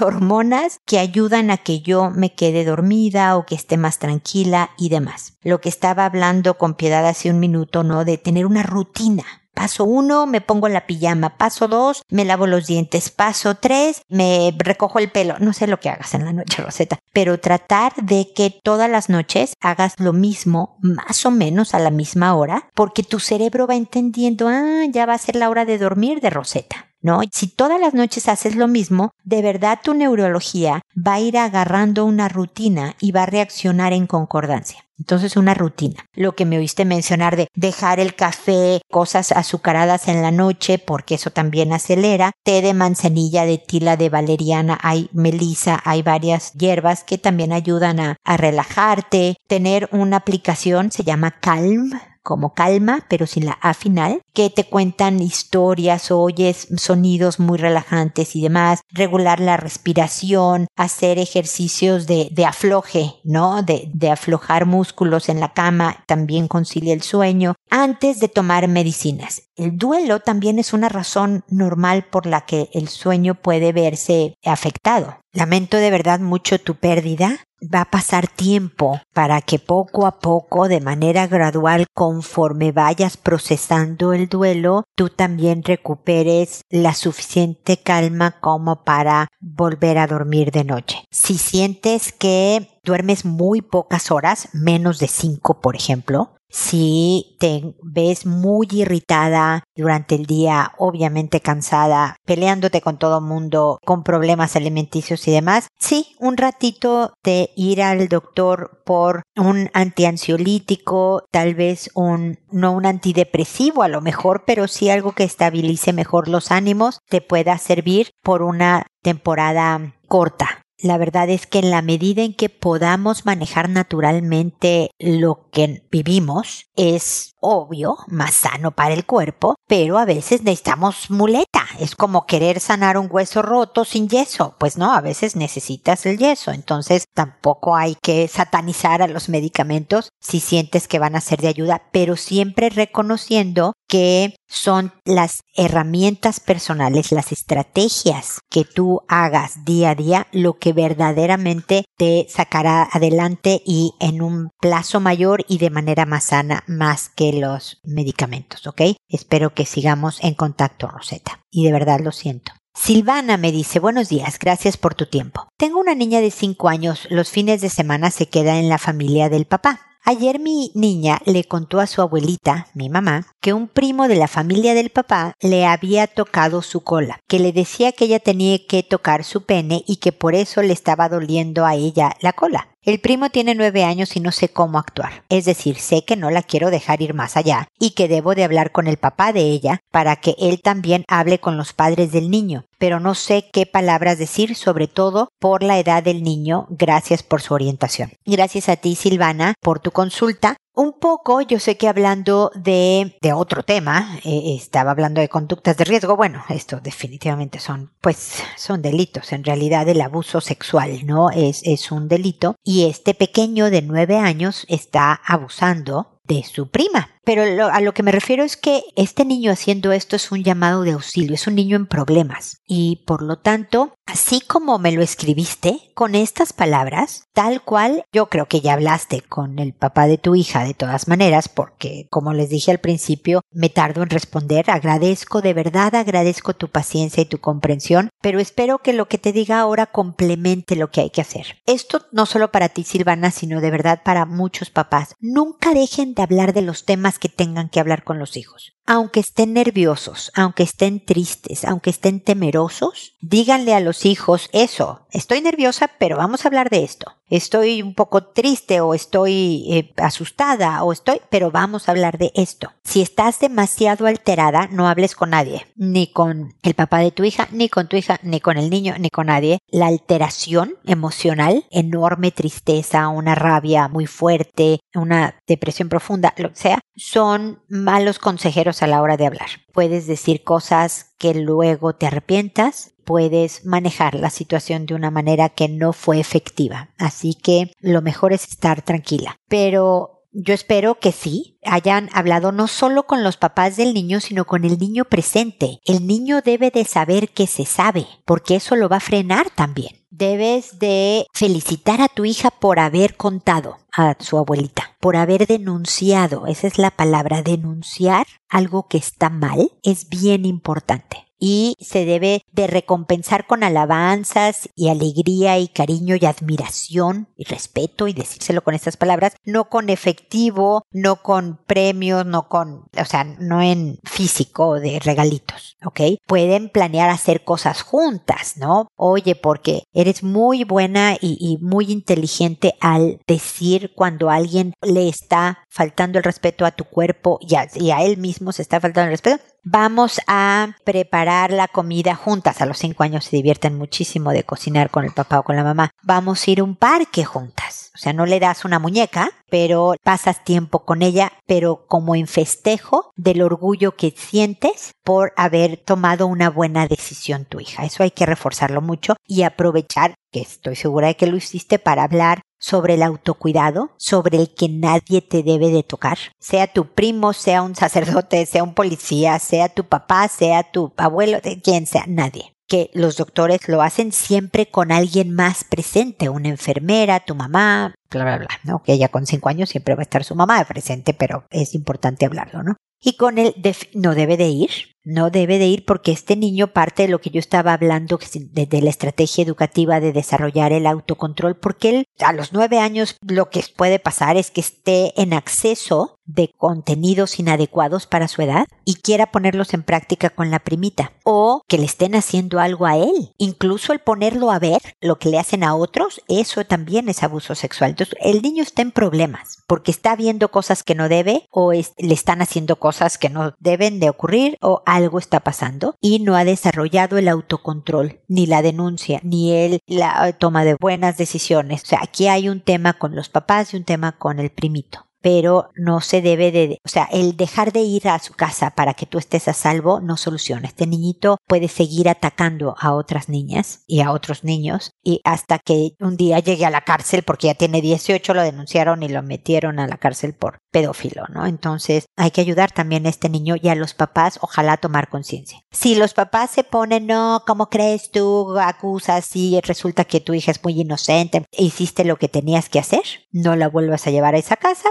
hormonas 0.00 0.78
que 0.86 0.98
ayudan 0.98 1.50
a 1.50 1.56
que 1.56 1.80
yo 1.80 2.10
me 2.10 2.34
quede 2.34 2.64
dormida 2.64 3.36
o 3.36 3.46
que 3.46 3.54
esté 3.54 3.76
más 3.76 3.98
tranquila 3.98 4.70
y 4.78 4.90
demás. 4.90 5.38
Lo 5.42 5.60
que 5.60 5.68
estaba 5.68 6.04
hablando 6.04 6.56
con 6.56 6.74
piedad 6.74 7.06
hace 7.06 7.30
un 7.30 7.40
minuto, 7.40 7.82
¿no? 7.82 8.04
De 8.04 8.18
tener 8.18 8.46
una 8.46 8.62
rutina. 8.62 9.24
Paso 9.54 9.84
uno, 9.84 10.26
me 10.26 10.40
pongo 10.40 10.68
la 10.68 10.86
pijama. 10.86 11.36
Paso 11.36 11.68
dos, 11.68 12.02
me 12.08 12.24
lavo 12.24 12.46
los 12.46 12.66
dientes. 12.66 13.10
Paso 13.10 13.54
tres, 13.56 14.02
me 14.08 14.54
recojo 14.58 14.98
el 14.98 15.10
pelo. 15.10 15.38
No 15.38 15.52
sé 15.52 15.66
lo 15.66 15.78
que 15.78 15.90
hagas 15.90 16.14
en 16.14 16.24
la 16.24 16.32
noche, 16.32 16.62
Rosetta, 16.62 16.98
pero 17.12 17.38
tratar 17.38 17.94
de 17.96 18.32
que 18.34 18.50
todas 18.62 18.90
las 18.90 19.08
noches 19.08 19.54
hagas 19.60 19.94
lo 19.98 20.12
mismo, 20.12 20.78
más 20.80 21.24
o 21.26 21.30
menos 21.30 21.74
a 21.74 21.78
la 21.78 21.90
misma 21.90 22.34
hora, 22.34 22.70
porque 22.74 23.02
tu 23.02 23.20
cerebro 23.20 23.66
va 23.66 23.74
entendiendo, 23.74 24.48
ah, 24.48 24.84
ya 24.88 25.06
va 25.06 25.14
a 25.14 25.18
ser 25.18 25.36
la 25.36 25.50
hora 25.50 25.64
de 25.64 25.78
dormir 25.78 26.20
de 26.20 26.30
Rosetta. 26.30 26.91
¿No? 27.02 27.20
Si 27.32 27.48
todas 27.48 27.80
las 27.80 27.94
noches 27.94 28.28
haces 28.28 28.56
lo 28.56 28.68
mismo, 28.68 29.10
de 29.24 29.42
verdad 29.42 29.80
tu 29.82 29.94
neurología 29.94 30.82
va 30.96 31.14
a 31.14 31.20
ir 31.20 31.36
agarrando 31.36 32.04
una 32.04 32.28
rutina 32.28 32.94
y 33.00 33.12
va 33.12 33.24
a 33.24 33.26
reaccionar 33.26 33.92
en 33.92 34.06
concordancia. 34.06 34.84
Entonces 35.02 35.36
una 35.36 35.54
rutina. 35.54 36.06
Lo 36.14 36.36
que 36.36 36.44
me 36.44 36.58
oíste 36.58 36.84
mencionar 36.84 37.34
de 37.34 37.48
dejar 37.56 37.98
el 37.98 38.14
café, 38.14 38.80
cosas 38.88 39.32
azucaradas 39.32 40.06
en 40.06 40.22
la 40.22 40.30
noche, 40.30 40.78
porque 40.78 41.16
eso 41.16 41.30
también 41.30 41.72
acelera. 41.72 42.30
Té 42.44 42.62
de 42.62 42.72
manzanilla, 42.72 43.44
de 43.44 43.58
tila, 43.58 43.96
de 43.96 44.10
valeriana, 44.10 44.78
hay 44.80 45.10
melisa, 45.12 45.80
hay 45.84 46.02
varias 46.02 46.52
hierbas 46.52 47.02
que 47.02 47.18
también 47.18 47.52
ayudan 47.52 47.98
a, 47.98 48.16
a 48.22 48.36
relajarte. 48.36 49.38
Tener 49.48 49.88
una 49.90 50.18
aplicación 50.18 50.92
se 50.92 51.02
llama 51.02 51.32
Calm 51.32 51.90
como 52.22 52.54
calma, 52.54 53.04
pero 53.08 53.26
sin 53.26 53.46
la 53.46 53.58
A 53.60 53.74
final, 53.74 54.22
que 54.32 54.50
te 54.50 54.64
cuentan 54.64 55.20
historias, 55.20 56.10
oyes 56.10 56.68
sonidos 56.76 57.40
muy 57.40 57.58
relajantes 57.58 58.36
y 58.36 58.42
demás, 58.42 58.80
regular 58.90 59.40
la 59.40 59.56
respiración, 59.56 60.66
hacer 60.76 61.18
ejercicios 61.18 62.06
de, 62.06 62.28
de 62.32 62.46
afloje, 62.46 63.14
¿no? 63.24 63.62
De, 63.62 63.90
de 63.92 64.10
aflojar 64.10 64.66
músculos 64.66 65.28
en 65.28 65.40
la 65.40 65.52
cama, 65.52 66.04
también 66.06 66.48
concilia 66.48 66.94
el 66.94 67.02
sueño, 67.02 67.54
antes 67.70 68.20
de 68.20 68.28
tomar 68.28 68.68
medicinas. 68.68 69.42
El 69.56 69.76
duelo 69.76 70.20
también 70.20 70.58
es 70.58 70.72
una 70.72 70.88
razón 70.88 71.44
normal 71.48 72.04
por 72.10 72.26
la 72.26 72.42
que 72.46 72.70
el 72.72 72.88
sueño 72.88 73.34
puede 73.34 73.72
verse 73.72 74.34
afectado. 74.44 75.18
Lamento 75.32 75.76
de 75.76 75.90
verdad 75.90 76.20
mucho 76.20 76.58
tu 76.58 76.74
pérdida. 76.74 77.44
Va 77.62 77.82
a 77.82 77.90
pasar 77.90 78.26
tiempo 78.26 79.00
para 79.12 79.40
que 79.40 79.58
poco 79.58 80.06
a 80.06 80.18
poco, 80.18 80.66
de 80.66 80.80
manera 80.80 81.28
gradual, 81.28 81.86
conforme 81.94 82.72
vayas 82.72 83.16
procesando 83.16 84.12
el 84.12 84.28
duelo, 84.28 84.84
tú 84.96 85.08
también 85.08 85.62
recuperes 85.62 86.62
la 86.70 86.94
suficiente 86.94 87.76
calma 87.76 88.40
como 88.40 88.82
para 88.84 89.28
volver 89.40 89.98
a 89.98 90.06
dormir 90.06 90.50
de 90.50 90.64
noche. 90.64 91.04
Si 91.10 91.38
sientes 91.38 92.12
que 92.12 92.71
duermes 92.84 93.24
muy 93.24 93.62
pocas 93.62 94.10
horas, 94.10 94.48
menos 94.52 94.98
de 94.98 95.08
cinco, 95.08 95.60
por 95.60 95.76
ejemplo, 95.76 96.34
si 96.52 97.36
te 97.40 97.74
ves 97.82 98.26
muy 98.26 98.68
irritada 98.70 99.64
durante 99.74 100.14
el 100.14 100.26
día, 100.26 100.72
obviamente 100.76 101.40
cansada, 101.40 102.16
peleándote 102.26 102.82
con 102.82 102.98
todo 102.98 103.22
mundo, 103.22 103.78
con 103.86 104.04
problemas 104.04 104.54
alimenticios 104.54 105.26
y 105.26 105.32
demás, 105.32 105.68
sí, 105.78 106.14
un 106.20 106.36
ratito 106.36 107.14
de 107.24 107.50
ir 107.56 107.82
al 107.82 108.06
doctor 108.08 108.82
por 108.84 109.22
un 109.34 109.70
antiansiolítico, 109.72 111.24
tal 111.30 111.54
vez 111.54 111.90
un, 111.94 112.38
no 112.50 112.72
un 112.72 112.84
antidepresivo 112.84 113.82
a 113.82 113.88
lo 113.88 114.02
mejor, 114.02 114.44
pero 114.46 114.68
sí 114.68 114.90
algo 114.90 115.12
que 115.12 115.24
estabilice 115.24 115.94
mejor 115.94 116.28
los 116.28 116.50
ánimos, 116.50 116.98
te 117.08 117.22
pueda 117.22 117.56
servir 117.56 118.10
por 118.22 118.42
una 118.42 118.86
temporada 119.02 119.94
corta 120.06 120.61
la 120.82 120.98
verdad 120.98 121.30
es 121.30 121.46
que 121.46 121.60
en 121.60 121.70
la 121.70 121.80
medida 121.80 122.22
en 122.22 122.34
que 122.34 122.48
podamos 122.48 123.24
manejar 123.24 123.68
naturalmente 123.68 124.90
lo 124.98 125.48
que 125.52 125.86
vivimos, 125.90 126.66
es 126.74 127.34
obvio 127.40 127.98
más 128.08 128.34
sano 128.34 128.72
para 128.72 128.94
el 128.94 129.06
cuerpo, 129.06 129.54
pero 129.66 129.98
a 129.98 130.04
veces 130.04 130.42
necesitamos 130.42 131.10
muleta. 131.10 131.66
Es 131.78 131.94
como 131.94 132.26
querer 132.26 132.60
sanar 132.60 132.98
un 132.98 133.08
hueso 133.10 133.42
roto 133.42 133.84
sin 133.84 134.08
yeso. 134.08 134.56
Pues 134.58 134.76
no, 134.76 134.92
a 134.92 135.00
veces 135.00 135.36
necesitas 135.36 136.04
el 136.06 136.18
yeso. 136.18 136.50
Entonces 136.50 137.04
tampoco 137.14 137.76
hay 137.76 137.96
que 138.02 138.26
satanizar 138.28 139.02
a 139.02 139.08
los 139.08 139.28
medicamentos 139.28 140.10
si 140.20 140.40
sientes 140.40 140.88
que 140.88 140.98
van 140.98 141.16
a 141.16 141.20
ser 141.20 141.40
de 141.40 141.48
ayuda, 141.48 141.82
pero 141.92 142.16
siempre 142.16 142.70
reconociendo 142.70 143.72
que 143.88 144.34
son 144.52 144.92
las 145.04 145.40
herramientas 145.56 146.38
personales, 146.38 147.10
las 147.10 147.32
estrategias 147.32 148.40
que 148.50 148.64
tú 148.64 149.00
hagas 149.08 149.64
día 149.64 149.90
a 149.90 149.94
día, 149.94 150.26
lo 150.32 150.58
que 150.58 150.72
verdaderamente 150.72 151.84
te 151.96 152.26
sacará 152.28 152.88
adelante 152.92 153.62
y 153.64 153.94
en 153.98 154.22
un 154.22 154.50
plazo 154.60 155.00
mayor 155.00 155.44
y 155.48 155.58
de 155.58 155.70
manera 155.70 156.06
más 156.06 156.24
sana, 156.24 156.64
más 156.66 157.08
que 157.08 157.32
los 157.32 157.80
medicamentos, 157.82 158.66
¿ok? 158.66 158.82
Espero 159.08 159.54
que 159.54 159.66
sigamos 159.66 160.22
en 160.22 160.34
contacto, 160.34 160.86
Rosetta. 160.86 161.40
Y 161.50 161.64
de 161.64 161.72
verdad 161.72 162.00
lo 162.00 162.12
siento. 162.12 162.52
Silvana 162.74 163.36
me 163.36 163.52
dice, 163.52 163.80
buenos 163.80 164.08
días, 164.08 164.38
gracias 164.38 164.76
por 164.76 164.94
tu 164.94 165.06
tiempo. 165.06 165.46
Tengo 165.58 165.78
una 165.78 165.94
niña 165.94 166.20
de 166.20 166.30
5 166.30 166.68
años, 166.68 167.06
los 167.10 167.30
fines 167.30 167.60
de 167.60 167.68
semana 167.68 168.10
se 168.10 168.28
queda 168.28 168.58
en 168.58 168.68
la 168.68 168.78
familia 168.78 169.28
del 169.28 169.46
papá. 169.46 169.80
Ayer 170.04 170.40
mi 170.40 170.72
niña 170.74 171.20
le 171.26 171.44
contó 171.44 171.78
a 171.78 171.86
su 171.86 172.02
abuelita, 172.02 172.66
mi 172.74 172.88
mamá, 172.88 173.31
que 173.42 173.52
un 173.52 173.68
primo 173.68 174.08
de 174.08 174.14
la 174.14 174.28
familia 174.28 174.72
del 174.72 174.90
papá 174.90 175.34
le 175.40 175.66
había 175.66 176.06
tocado 176.06 176.62
su 176.62 176.82
cola, 176.82 177.20
que 177.28 177.40
le 177.40 177.52
decía 177.52 177.92
que 177.92 178.04
ella 178.04 178.20
tenía 178.20 178.56
que 178.66 178.84
tocar 178.84 179.24
su 179.24 179.44
pene 179.44 179.82
y 179.86 179.96
que 179.96 180.12
por 180.12 180.34
eso 180.34 180.62
le 180.62 180.72
estaba 180.72 181.08
doliendo 181.08 181.66
a 181.66 181.74
ella 181.74 182.14
la 182.20 182.32
cola. 182.32 182.68
El 182.84 182.98
primo 182.98 183.30
tiene 183.30 183.54
nueve 183.54 183.84
años 183.84 184.16
y 184.16 184.20
no 184.20 184.32
sé 184.32 184.48
cómo 184.48 184.78
actuar. 184.78 185.22
Es 185.28 185.44
decir, 185.44 185.76
sé 185.76 186.04
que 186.04 186.16
no 186.16 186.30
la 186.30 186.42
quiero 186.42 186.70
dejar 186.70 187.00
ir 187.00 187.14
más 187.14 187.36
allá 187.36 187.68
y 187.78 187.90
que 187.90 188.08
debo 188.08 188.34
de 188.34 188.42
hablar 188.42 188.72
con 188.72 188.88
el 188.88 188.96
papá 188.96 189.32
de 189.32 189.42
ella 189.42 189.78
para 189.92 190.16
que 190.16 190.34
él 190.38 190.60
también 190.60 191.04
hable 191.06 191.38
con 191.38 191.56
los 191.56 191.72
padres 191.72 192.10
del 192.10 192.28
niño. 192.28 192.64
Pero 192.78 192.98
no 192.98 193.14
sé 193.14 193.48
qué 193.52 193.66
palabras 193.66 194.18
decir, 194.18 194.56
sobre 194.56 194.88
todo 194.88 195.28
por 195.38 195.62
la 195.62 195.78
edad 195.78 196.02
del 196.02 196.24
niño. 196.24 196.66
Gracias 196.70 197.22
por 197.22 197.40
su 197.40 197.54
orientación. 197.54 198.14
Gracias 198.24 198.68
a 198.68 198.74
ti, 198.74 198.96
Silvana, 198.96 199.54
por 199.60 199.78
tu 199.78 199.92
consulta. 199.92 200.56
Un 200.74 200.94
poco, 200.98 201.42
yo 201.42 201.58
sé 201.58 201.76
que 201.76 201.86
hablando 201.86 202.50
de, 202.54 203.18
otro 203.34 203.62
tema, 203.62 204.18
eh, 204.24 204.56
estaba 204.56 204.92
hablando 204.92 205.20
de 205.20 205.28
conductas 205.28 205.76
de 205.76 205.84
riesgo. 205.84 206.16
Bueno, 206.16 206.42
esto 206.48 206.80
definitivamente 206.82 207.58
son, 207.58 207.92
pues, 208.00 208.42
son 208.56 208.80
delitos. 208.80 209.32
En 209.32 209.44
realidad, 209.44 209.86
el 209.88 210.00
abuso 210.00 210.40
sexual, 210.40 211.04
¿no? 211.04 211.30
Es, 211.30 211.60
es 211.64 211.92
un 211.92 212.08
delito. 212.08 212.56
Y 212.64 212.86
este 212.86 213.12
pequeño 213.12 213.70
de 213.70 213.82
nueve 213.82 214.16
años 214.16 214.64
está 214.68 215.12
abusando 215.12 216.12
de 216.24 216.44
su 216.44 216.70
prima. 216.70 217.10
Pero 217.24 217.68
a 217.70 217.80
lo 217.80 217.94
que 217.94 218.02
me 218.02 218.12
refiero 218.12 218.42
es 218.42 218.56
que 218.56 218.82
este 218.96 219.24
niño 219.24 219.52
haciendo 219.52 219.92
esto 219.92 220.16
es 220.16 220.32
un 220.32 220.42
llamado 220.42 220.82
de 220.82 220.92
auxilio, 220.92 221.34
es 221.34 221.46
un 221.46 221.54
niño 221.54 221.76
en 221.76 221.86
problemas. 221.86 222.60
Y 222.66 223.04
por 223.06 223.22
lo 223.22 223.38
tanto, 223.38 223.94
así 224.12 224.42
como 224.42 224.78
me 224.78 224.92
lo 224.92 225.00
escribiste, 225.02 225.90
con 225.94 226.14
estas 226.14 226.52
palabras, 226.52 227.24
tal 227.32 227.62
cual, 227.62 228.04
yo 228.12 228.26
creo 228.28 228.46
que 228.46 228.60
ya 228.60 228.74
hablaste 228.74 229.22
con 229.22 229.58
el 229.58 229.72
papá 229.72 230.06
de 230.06 230.18
tu 230.18 230.34
hija 230.34 230.64
de 230.64 230.74
todas 230.74 231.08
maneras, 231.08 231.48
porque 231.48 232.08
como 232.10 232.34
les 232.34 232.50
dije 232.50 232.70
al 232.70 232.78
principio, 232.78 233.40
me 233.52 233.70
tardo 233.70 234.02
en 234.02 234.10
responder, 234.10 234.70
agradezco, 234.70 235.40
de 235.40 235.54
verdad 235.54 235.94
agradezco 235.94 236.52
tu 236.52 236.68
paciencia 236.68 237.22
y 237.22 237.26
tu 237.26 237.38
comprensión, 237.38 238.10
pero 238.20 238.38
espero 238.38 238.80
que 238.80 238.92
lo 238.92 239.08
que 239.08 239.16
te 239.16 239.32
diga 239.32 239.60
ahora 239.60 239.86
complemente 239.86 240.76
lo 240.76 240.90
que 240.90 241.00
hay 241.00 241.10
que 241.10 241.22
hacer. 241.22 241.62
Esto 241.64 242.02
no 242.12 242.26
solo 242.26 242.52
para 242.52 242.68
ti, 242.68 242.84
Silvana, 242.84 243.30
sino 243.30 243.62
de 243.62 243.70
verdad 243.70 244.02
para 244.04 244.26
muchos 244.26 244.68
papás. 244.68 245.14
Nunca 245.20 245.72
dejen 245.72 246.12
de 246.12 246.22
hablar 246.22 246.52
de 246.52 246.62
los 246.62 246.84
temas 246.84 247.18
que 247.18 247.30
tengan 247.30 247.70
que 247.70 247.80
hablar 247.80 248.04
con 248.04 248.18
los 248.18 248.36
hijos 248.36 248.74
aunque 248.86 249.20
estén 249.20 249.52
nerviosos, 249.52 250.32
aunque 250.34 250.62
estén 250.62 251.04
tristes, 251.04 251.64
aunque 251.64 251.90
estén 251.90 252.20
temerosos, 252.20 253.16
díganle 253.20 253.74
a 253.74 253.80
los 253.80 254.04
hijos 254.04 254.48
eso. 254.52 255.06
Estoy 255.10 255.40
nerviosa, 255.40 255.90
pero 255.98 256.16
vamos 256.16 256.44
a 256.44 256.48
hablar 256.48 256.70
de 256.70 256.84
esto. 256.84 257.12
Estoy 257.28 257.80
un 257.80 257.94
poco 257.94 258.24
triste 258.24 258.80
o 258.80 258.92
estoy 258.92 259.64
eh, 259.70 259.92
asustada 259.96 260.82
o 260.84 260.92
estoy, 260.92 261.20
pero 261.30 261.50
vamos 261.50 261.88
a 261.88 261.92
hablar 261.92 262.18
de 262.18 262.30
esto. 262.34 262.72
Si 262.84 263.00
estás 263.00 263.40
demasiado 263.40 264.06
alterada, 264.06 264.68
no 264.70 264.86
hables 264.86 265.14
con 265.14 265.30
nadie, 265.30 265.66
ni 265.76 266.08
con 266.08 266.54
el 266.62 266.74
papá 266.74 266.98
de 266.98 267.10
tu 267.10 267.24
hija, 267.24 267.48
ni 267.50 267.68
con 267.68 267.88
tu 267.88 267.96
hija, 267.96 268.20
ni 268.22 268.40
con 268.40 268.58
el 268.58 268.68
niño, 268.68 268.96
ni 268.98 269.08
con 269.08 269.28
nadie. 269.28 269.60
La 269.68 269.86
alteración 269.86 270.74
emocional, 270.84 271.64
enorme 271.70 272.32
tristeza, 272.32 273.08
una 273.08 273.34
rabia 273.34 273.88
muy 273.88 274.06
fuerte, 274.06 274.80
una 274.94 275.36
depresión 275.46 275.88
profunda, 275.88 276.34
lo 276.36 276.50
que 276.50 276.56
sea, 276.56 276.80
son 276.96 277.62
malos 277.68 278.18
consejeros 278.18 278.71
a 278.80 278.86
la 278.86 279.02
hora 279.02 279.16
de 279.16 279.26
hablar. 279.26 279.48
Puedes 279.72 280.06
decir 280.06 280.44
cosas 280.44 281.14
que 281.18 281.34
luego 281.34 281.94
te 281.94 282.06
arrepientas, 282.06 282.94
puedes 283.04 283.66
manejar 283.66 284.14
la 284.14 284.30
situación 284.30 284.86
de 284.86 284.94
una 284.94 285.10
manera 285.10 285.48
que 285.48 285.68
no 285.68 285.92
fue 285.92 286.20
efectiva. 286.20 286.90
Así 286.96 287.34
que 287.34 287.72
lo 287.80 288.00
mejor 288.00 288.32
es 288.32 288.44
estar 288.48 288.82
tranquila. 288.82 289.36
Pero 289.48 290.22
yo 290.30 290.54
espero 290.54 290.98
que 290.98 291.12
sí 291.12 291.58
hayan 291.64 292.08
hablado 292.12 292.52
no 292.52 292.68
solo 292.68 293.02
con 293.02 293.22
los 293.22 293.36
papás 293.36 293.76
del 293.76 293.92
niño, 293.92 294.20
sino 294.20 294.46
con 294.46 294.64
el 294.64 294.78
niño 294.78 295.04
presente. 295.04 295.80
El 295.84 296.06
niño 296.06 296.40
debe 296.40 296.70
de 296.70 296.84
saber 296.84 297.28
que 297.28 297.46
se 297.46 297.66
sabe, 297.66 298.06
porque 298.24 298.56
eso 298.56 298.76
lo 298.76 298.88
va 298.88 298.96
a 298.96 299.00
frenar 299.00 299.50
también 299.50 300.01
debes 300.12 300.78
de 300.78 301.26
felicitar 301.32 302.00
a 302.00 302.08
tu 302.08 302.24
hija 302.24 302.50
por 302.50 302.78
haber 302.78 303.16
contado 303.16 303.78
a 303.96 304.14
su 304.20 304.38
abuelita, 304.38 304.94
por 305.00 305.16
haber 305.16 305.46
denunciado, 305.46 306.46
esa 306.46 306.66
es 306.66 306.78
la 306.78 306.90
palabra, 306.90 307.42
denunciar 307.42 308.26
algo 308.48 308.86
que 308.88 308.98
está 308.98 309.30
mal 309.30 309.72
es 309.82 310.08
bien 310.08 310.44
importante 310.44 311.31
y 311.44 311.76
se 311.80 312.04
debe 312.04 312.44
de 312.52 312.68
recompensar 312.68 313.48
con 313.48 313.64
alabanzas 313.64 314.68
y 314.76 314.90
alegría 314.90 315.58
y 315.58 315.66
cariño 315.66 316.14
y 316.14 316.24
admiración 316.24 317.26
y 317.36 317.42
respeto 317.42 318.06
y 318.06 318.12
decírselo 318.12 318.62
con 318.62 318.74
estas 318.76 318.96
palabras, 318.96 319.34
no 319.42 319.68
con 319.68 319.90
efectivo, 319.90 320.86
no 320.92 321.16
con 321.16 321.58
premios, 321.66 322.24
no 322.24 322.48
con, 322.48 322.84
o 322.96 323.04
sea, 323.04 323.24
no 323.24 323.60
en 323.60 323.98
físico 324.04 324.78
de 324.78 325.00
regalitos, 325.00 325.76
¿ok? 325.84 326.00
Pueden 326.28 326.68
planear 326.68 327.10
hacer 327.10 327.42
cosas 327.42 327.82
juntas, 327.82 328.56
¿no? 328.56 328.86
Oye, 328.94 329.34
porque 329.34 329.82
eres 329.92 330.22
muy 330.22 330.62
buena 330.62 331.16
y, 331.20 331.58
muy 331.60 331.90
inteligente 331.90 332.74
al 332.80 333.20
decir 333.26 333.92
cuando 333.96 334.30
alguien 334.30 334.74
le 334.80 335.08
está 335.08 335.64
faltando 335.68 336.18
el 336.18 336.24
respeto 336.24 336.64
a 336.64 336.70
tu 336.70 336.84
cuerpo 336.84 337.40
y 337.40 337.90
a 337.90 338.02
él 338.02 338.16
mismo 338.18 338.52
se 338.52 338.62
está 338.62 338.80
faltando 338.80 339.06
el 339.06 339.14
respeto, 339.14 339.42
Vamos 339.64 340.20
a 340.26 340.74
preparar 340.84 341.52
la 341.52 341.68
comida 341.68 342.16
juntas. 342.16 342.60
A 342.60 342.66
los 342.66 342.78
cinco 342.78 343.04
años 343.04 343.26
se 343.26 343.36
divierten 343.36 343.78
muchísimo 343.78 344.32
de 344.32 344.42
cocinar 344.42 344.90
con 344.90 345.04
el 345.04 345.12
papá 345.12 345.38
o 345.38 345.44
con 345.44 345.54
la 345.54 345.62
mamá. 345.62 345.90
Vamos 346.02 346.46
a 346.46 346.50
ir 346.50 346.60
a 346.60 346.64
un 346.64 346.74
parque 346.74 347.24
juntas. 347.24 347.92
O 347.94 347.98
sea, 347.98 348.12
no 348.12 348.26
le 348.26 348.40
das 348.40 348.64
una 348.64 348.80
muñeca, 348.80 349.30
pero 349.48 349.94
pasas 350.02 350.42
tiempo 350.42 350.84
con 350.84 351.02
ella, 351.02 351.32
pero 351.46 351.84
como 351.86 352.16
en 352.16 352.26
festejo 352.26 353.12
del 353.14 353.42
orgullo 353.42 353.94
que 353.94 354.12
sientes 354.16 354.92
por 355.04 355.32
haber 355.36 355.76
tomado 355.76 356.26
una 356.26 356.50
buena 356.50 356.88
decisión 356.88 357.44
tu 357.44 357.60
hija. 357.60 357.84
Eso 357.84 358.02
hay 358.02 358.10
que 358.10 358.26
reforzarlo 358.26 358.80
mucho 358.80 359.14
y 359.26 359.42
aprovechar, 359.42 360.14
que 360.32 360.40
estoy 360.40 360.74
segura 360.74 361.08
de 361.08 361.16
que 361.16 361.26
lo 361.26 361.36
hiciste, 361.36 361.78
para 361.78 362.02
hablar 362.02 362.40
sobre 362.62 362.94
el 362.94 363.02
autocuidado, 363.02 363.90
sobre 363.98 364.38
el 364.38 364.54
que 364.54 364.68
nadie 364.68 365.20
te 365.20 365.42
debe 365.42 365.70
de 365.70 365.82
tocar, 365.82 366.16
sea 366.38 366.68
tu 366.68 366.86
primo, 366.86 367.32
sea 367.32 367.62
un 367.62 367.74
sacerdote, 367.74 368.46
sea 368.46 368.62
un 368.62 368.74
policía, 368.74 369.38
sea 369.40 369.68
tu 369.68 369.84
papá, 369.84 370.28
sea 370.28 370.62
tu 370.62 370.92
abuelo, 370.96 371.40
quien 371.62 371.86
sea, 371.86 372.04
nadie 372.06 372.52
que 372.68 372.90
los 372.94 373.18
doctores 373.18 373.68
lo 373.68 373.82
hacen 373.82 374.12
siempre 374.12 374.64
con 374.70 374.92
alguien 374.92 375.34
más 375.34 375.62
presente, 375.62 376.30
una 376.30 376.48
enfermera, 376.48 377.20
tu 377.20 377.34
mamá, 377.34 377.94
bla, 378.10 378.24
bla, 378.24 378.38
bla, 378.38 378.48
¿no? 378.64 378.82
Que 378.82 378.94
ella 378.94 379.08
con 379.08 379.26
cinco 379.26 379.50
años 379.50 379.68
siempre 379.68 379.94
va 379.94 380.00
a 380.00 380.04
estar 380.04 380.24
su 380.24 380.34
mamá 380.34 380.64
presente, 380.64 381.12
pero 381.12 381.44
es 381.50 381.74
importante 381.74 382.24
hablarlo, 382.24 382.62
¿no? 382.62 382.76
Y 382.98 383.18
con 383.18 383.36
él 383.36 383.54
no 383.92 384.14
debe 384.14 384.38
de 384.38 384.48
ir, 384.48 384.70
no 385.04 385.30
debe 385.30 385.58
de 385.58 385.66
ir 385.66 385.84
porque 385.84 386.12
este 386.12 386.36
niño 386.36 386.68
parte 386.68 387.02
de 387.02 387.08
lo 387.08 387.20
que 387.20 387.30
yo 387.30 387.38
estaba 387.38 387.72
hablando 387.72 388.18
de, 388.34 388.82
la 388.82 388.90
estrategia 388.90 389.44
educativa 389.44 390.00
de 390.00 390.12
desarrollar 390.12 390.72
el 390.72 390.86
autocontrol, 390.86 391.56
porque 391.56 391.90
él 391.90 392.06
a 392.20 392.32
los 392.32 392.52
nueve 392.52 392.78
años 392.78 393.16
lo 393.26 393.50
que 393.50 393.64
puede 393.76 393.98
pasar 393.98 394.36
es 394.36 394.50
que 394.50 394.60
esté 394.60 395.20
en 395.20 395.32
acceso 395.32 396.18
de 396.24 396.52
contenidos 396.56 397.38
inadecuados 397.38 398.06
para 398.06 398.28
su 398.28 398.42
edad 398.42 398.66
y 398.84 398.96
quiera 398.96 399.32
ponerlos 399.32 399.74
en 399.74 399.82
práctica 399.82 400.30
con 400.30 400.50
la 400.50 400.60
primita 400.60 401.12
o 401.24 401.62
que 401.66 401.78
le 401.78 401.84
estén 401.84 402.14
haciendo 402.14 402.60
algo 402.60 402.86
a 402.86 402.96
él. 402.96 403.32
Incluso 403.38 403.92
el 403.92 403.98
ponerlo 403.98 404.50
a 404.50 404.58
ver 404.58 404.80
lo 405.00 405.18
que 405.18 405.28
le 405.28 405.38
hacen 405.38 405.64
a 405.64 405.74
otros, 405.74 406.22
eso 406.28 406.64
también 406.64 407.08
es 407.08 407.22
abuso 407.22 407.54
sexual. 407.54 407.90
Entonces, 407.90 408.16
el 408.20 408.42
niño 408.42 408.62
está 408.62 408.82
en 408.82 408.92
problemas 408.92 409.58
porque 409.66 409.90
está 409.90 410.16
viendo 410.16 410.50
cosas 410.50 410.82
que 410.82 410.94
no 410.94 411.08
debe 411.08 411.46
o 411.50 411.72
le 411.72 412.14
están 412.14 412.40
haciendo 412.40 412.76
cosas 412.76 413.18
que 413.18 413.28
no 413.28 413.54
deben 413.58 414.00
de 414.00 414.10
ocurrir 414.10 414.56
o 414.60 414.82
algo 414.94 415.18
está 415.18 415.40
pasando 415.40 415.94
y 416.00 416.20
no 416.20 416.36
ha 416.36 416.44
desarrollado 416.44 417.18
el 417.18 417.28
autocontrol, 417.28 418.20
ni 418.28 418.46
la 418.46 418.62
denuncia, 418.62 419.20
ni 419.22 419.52
el, 419.52 419.80
la 419.86 420.32
toma 420.34 420.64
de 420.64 420.76
buenas 420.78 421.16
decisiones. 421.16 421.82
O 421.82 421.86
sea, 421.86 422.00
aquí 422.02 422.28
hay 422.28 422.48
un 422.48 422.60
tema 422.60 422.94
con 422.94 423.14
los 423.14 423.28
papás 423.28 423.72
y 423.72 423.76
un 423.76 423.84
tema 423.84 424.18
con 424.18 424.38
el 424.38 424.50
primito 424.50 425.06
pero 425.22 425.70
no 425.74 426.00
se 426.00 426.20
debe 426.20 426.50
de, 426.52 426.78
o 426.84 426.88
sea, 426.88 427.08
el 427.12 427.36
dejar 427.36 427.72
de 427.72 427.80
ir 427.80 428.08
a 428.08 428.18
su 428.18 428.34
casa 428.34 428.70
para 428.70 428.94
que 428.94 429.06
tú 429.06 429.18
estés 429.18 429.48
a 429.48 429.54
salvo 429.54 430.00
no 430.00 430.16
soluciona. 430.16 430.68
Este 430.68 430.86
niñito 430.86 431.38
puede 431.46 431.68
seguir 431.68 432.08
atacando 432.08 432.74
a 432.78 432.92
otras 432.92 433.28
niñas 433.28 433.84
y 433.86 434.00
a 434.00 434.10
otros 434.10 434.44
niños 434.44 434.90
y 435.02 435.20
hasta 435.24 435.58
que 435.58 435.92
un 436.00 436.16
día 436.16 436.40
llegue 436.40 436.66
a 436.66 436.70
la 436.70 436.82
cárcel 436.82 437.22
porque 437.22 437.46
ya 437.46 437.54
tiene 437.54 437.80
18, 437.80 438.34
lo 438.34 438.42
denunciaron 438.42 439.02
y 439.02 439.08
lo 439.08 439.22
metieron 439.22 439.78
a 439.78 439.86
la 439.86 439.96
cárcel 439.96 440.34
por 440.34 440.58
pedófilo, 440.72 441.24
¿no? 441.28 441.46
Entonces 441.46 442.06
hay 442.16 442.30
que 442.30 442.40
ayudar 442.40 442.72
también 442.72 443.06
a 443.06 443.10
este 443.10 443.28
niño 443.28 443.54
y 443.60 443.68
a 443.68 443.74
los 443.74 443.94
papás, 443.94 444.38
ojalá 444.42 444.76
tomar 444.76 445.08
conciencia. 445.08 445.60
Si 445.70 445.94
los 445.94 446.14
papás 446.14 446.50
se 446.50 446.64
ponen, 446.64 447.06
no, 447.06 447.44
¿cómo 447.46 447.68
crees 447.68 448.10
tú? 448.10 448.58
Acusas 448.58 449.36
y 449.36 449.60
resulta 449.60 450.04
que 450.04 450.20
tu 450.20 450.34
hija 450.34 450.50
es 450.50 450.62
muy 450.64 450.80
inocente, 450.80 451.44
hiciste 451.56 452.04
lo 452.04 452.16
que 452.16 452.28
tenías 452.28 452.68
que 452.68 452.80
hacer, 452.80 453.02
no 453.30 453.54
la 453.54 453.68
vuelvas 453.68 454.06
a 454.06 454.10
llevar 454.10 454.34
a 454.34 454.38
esa 454.38 454.56
casa 454.56 454.90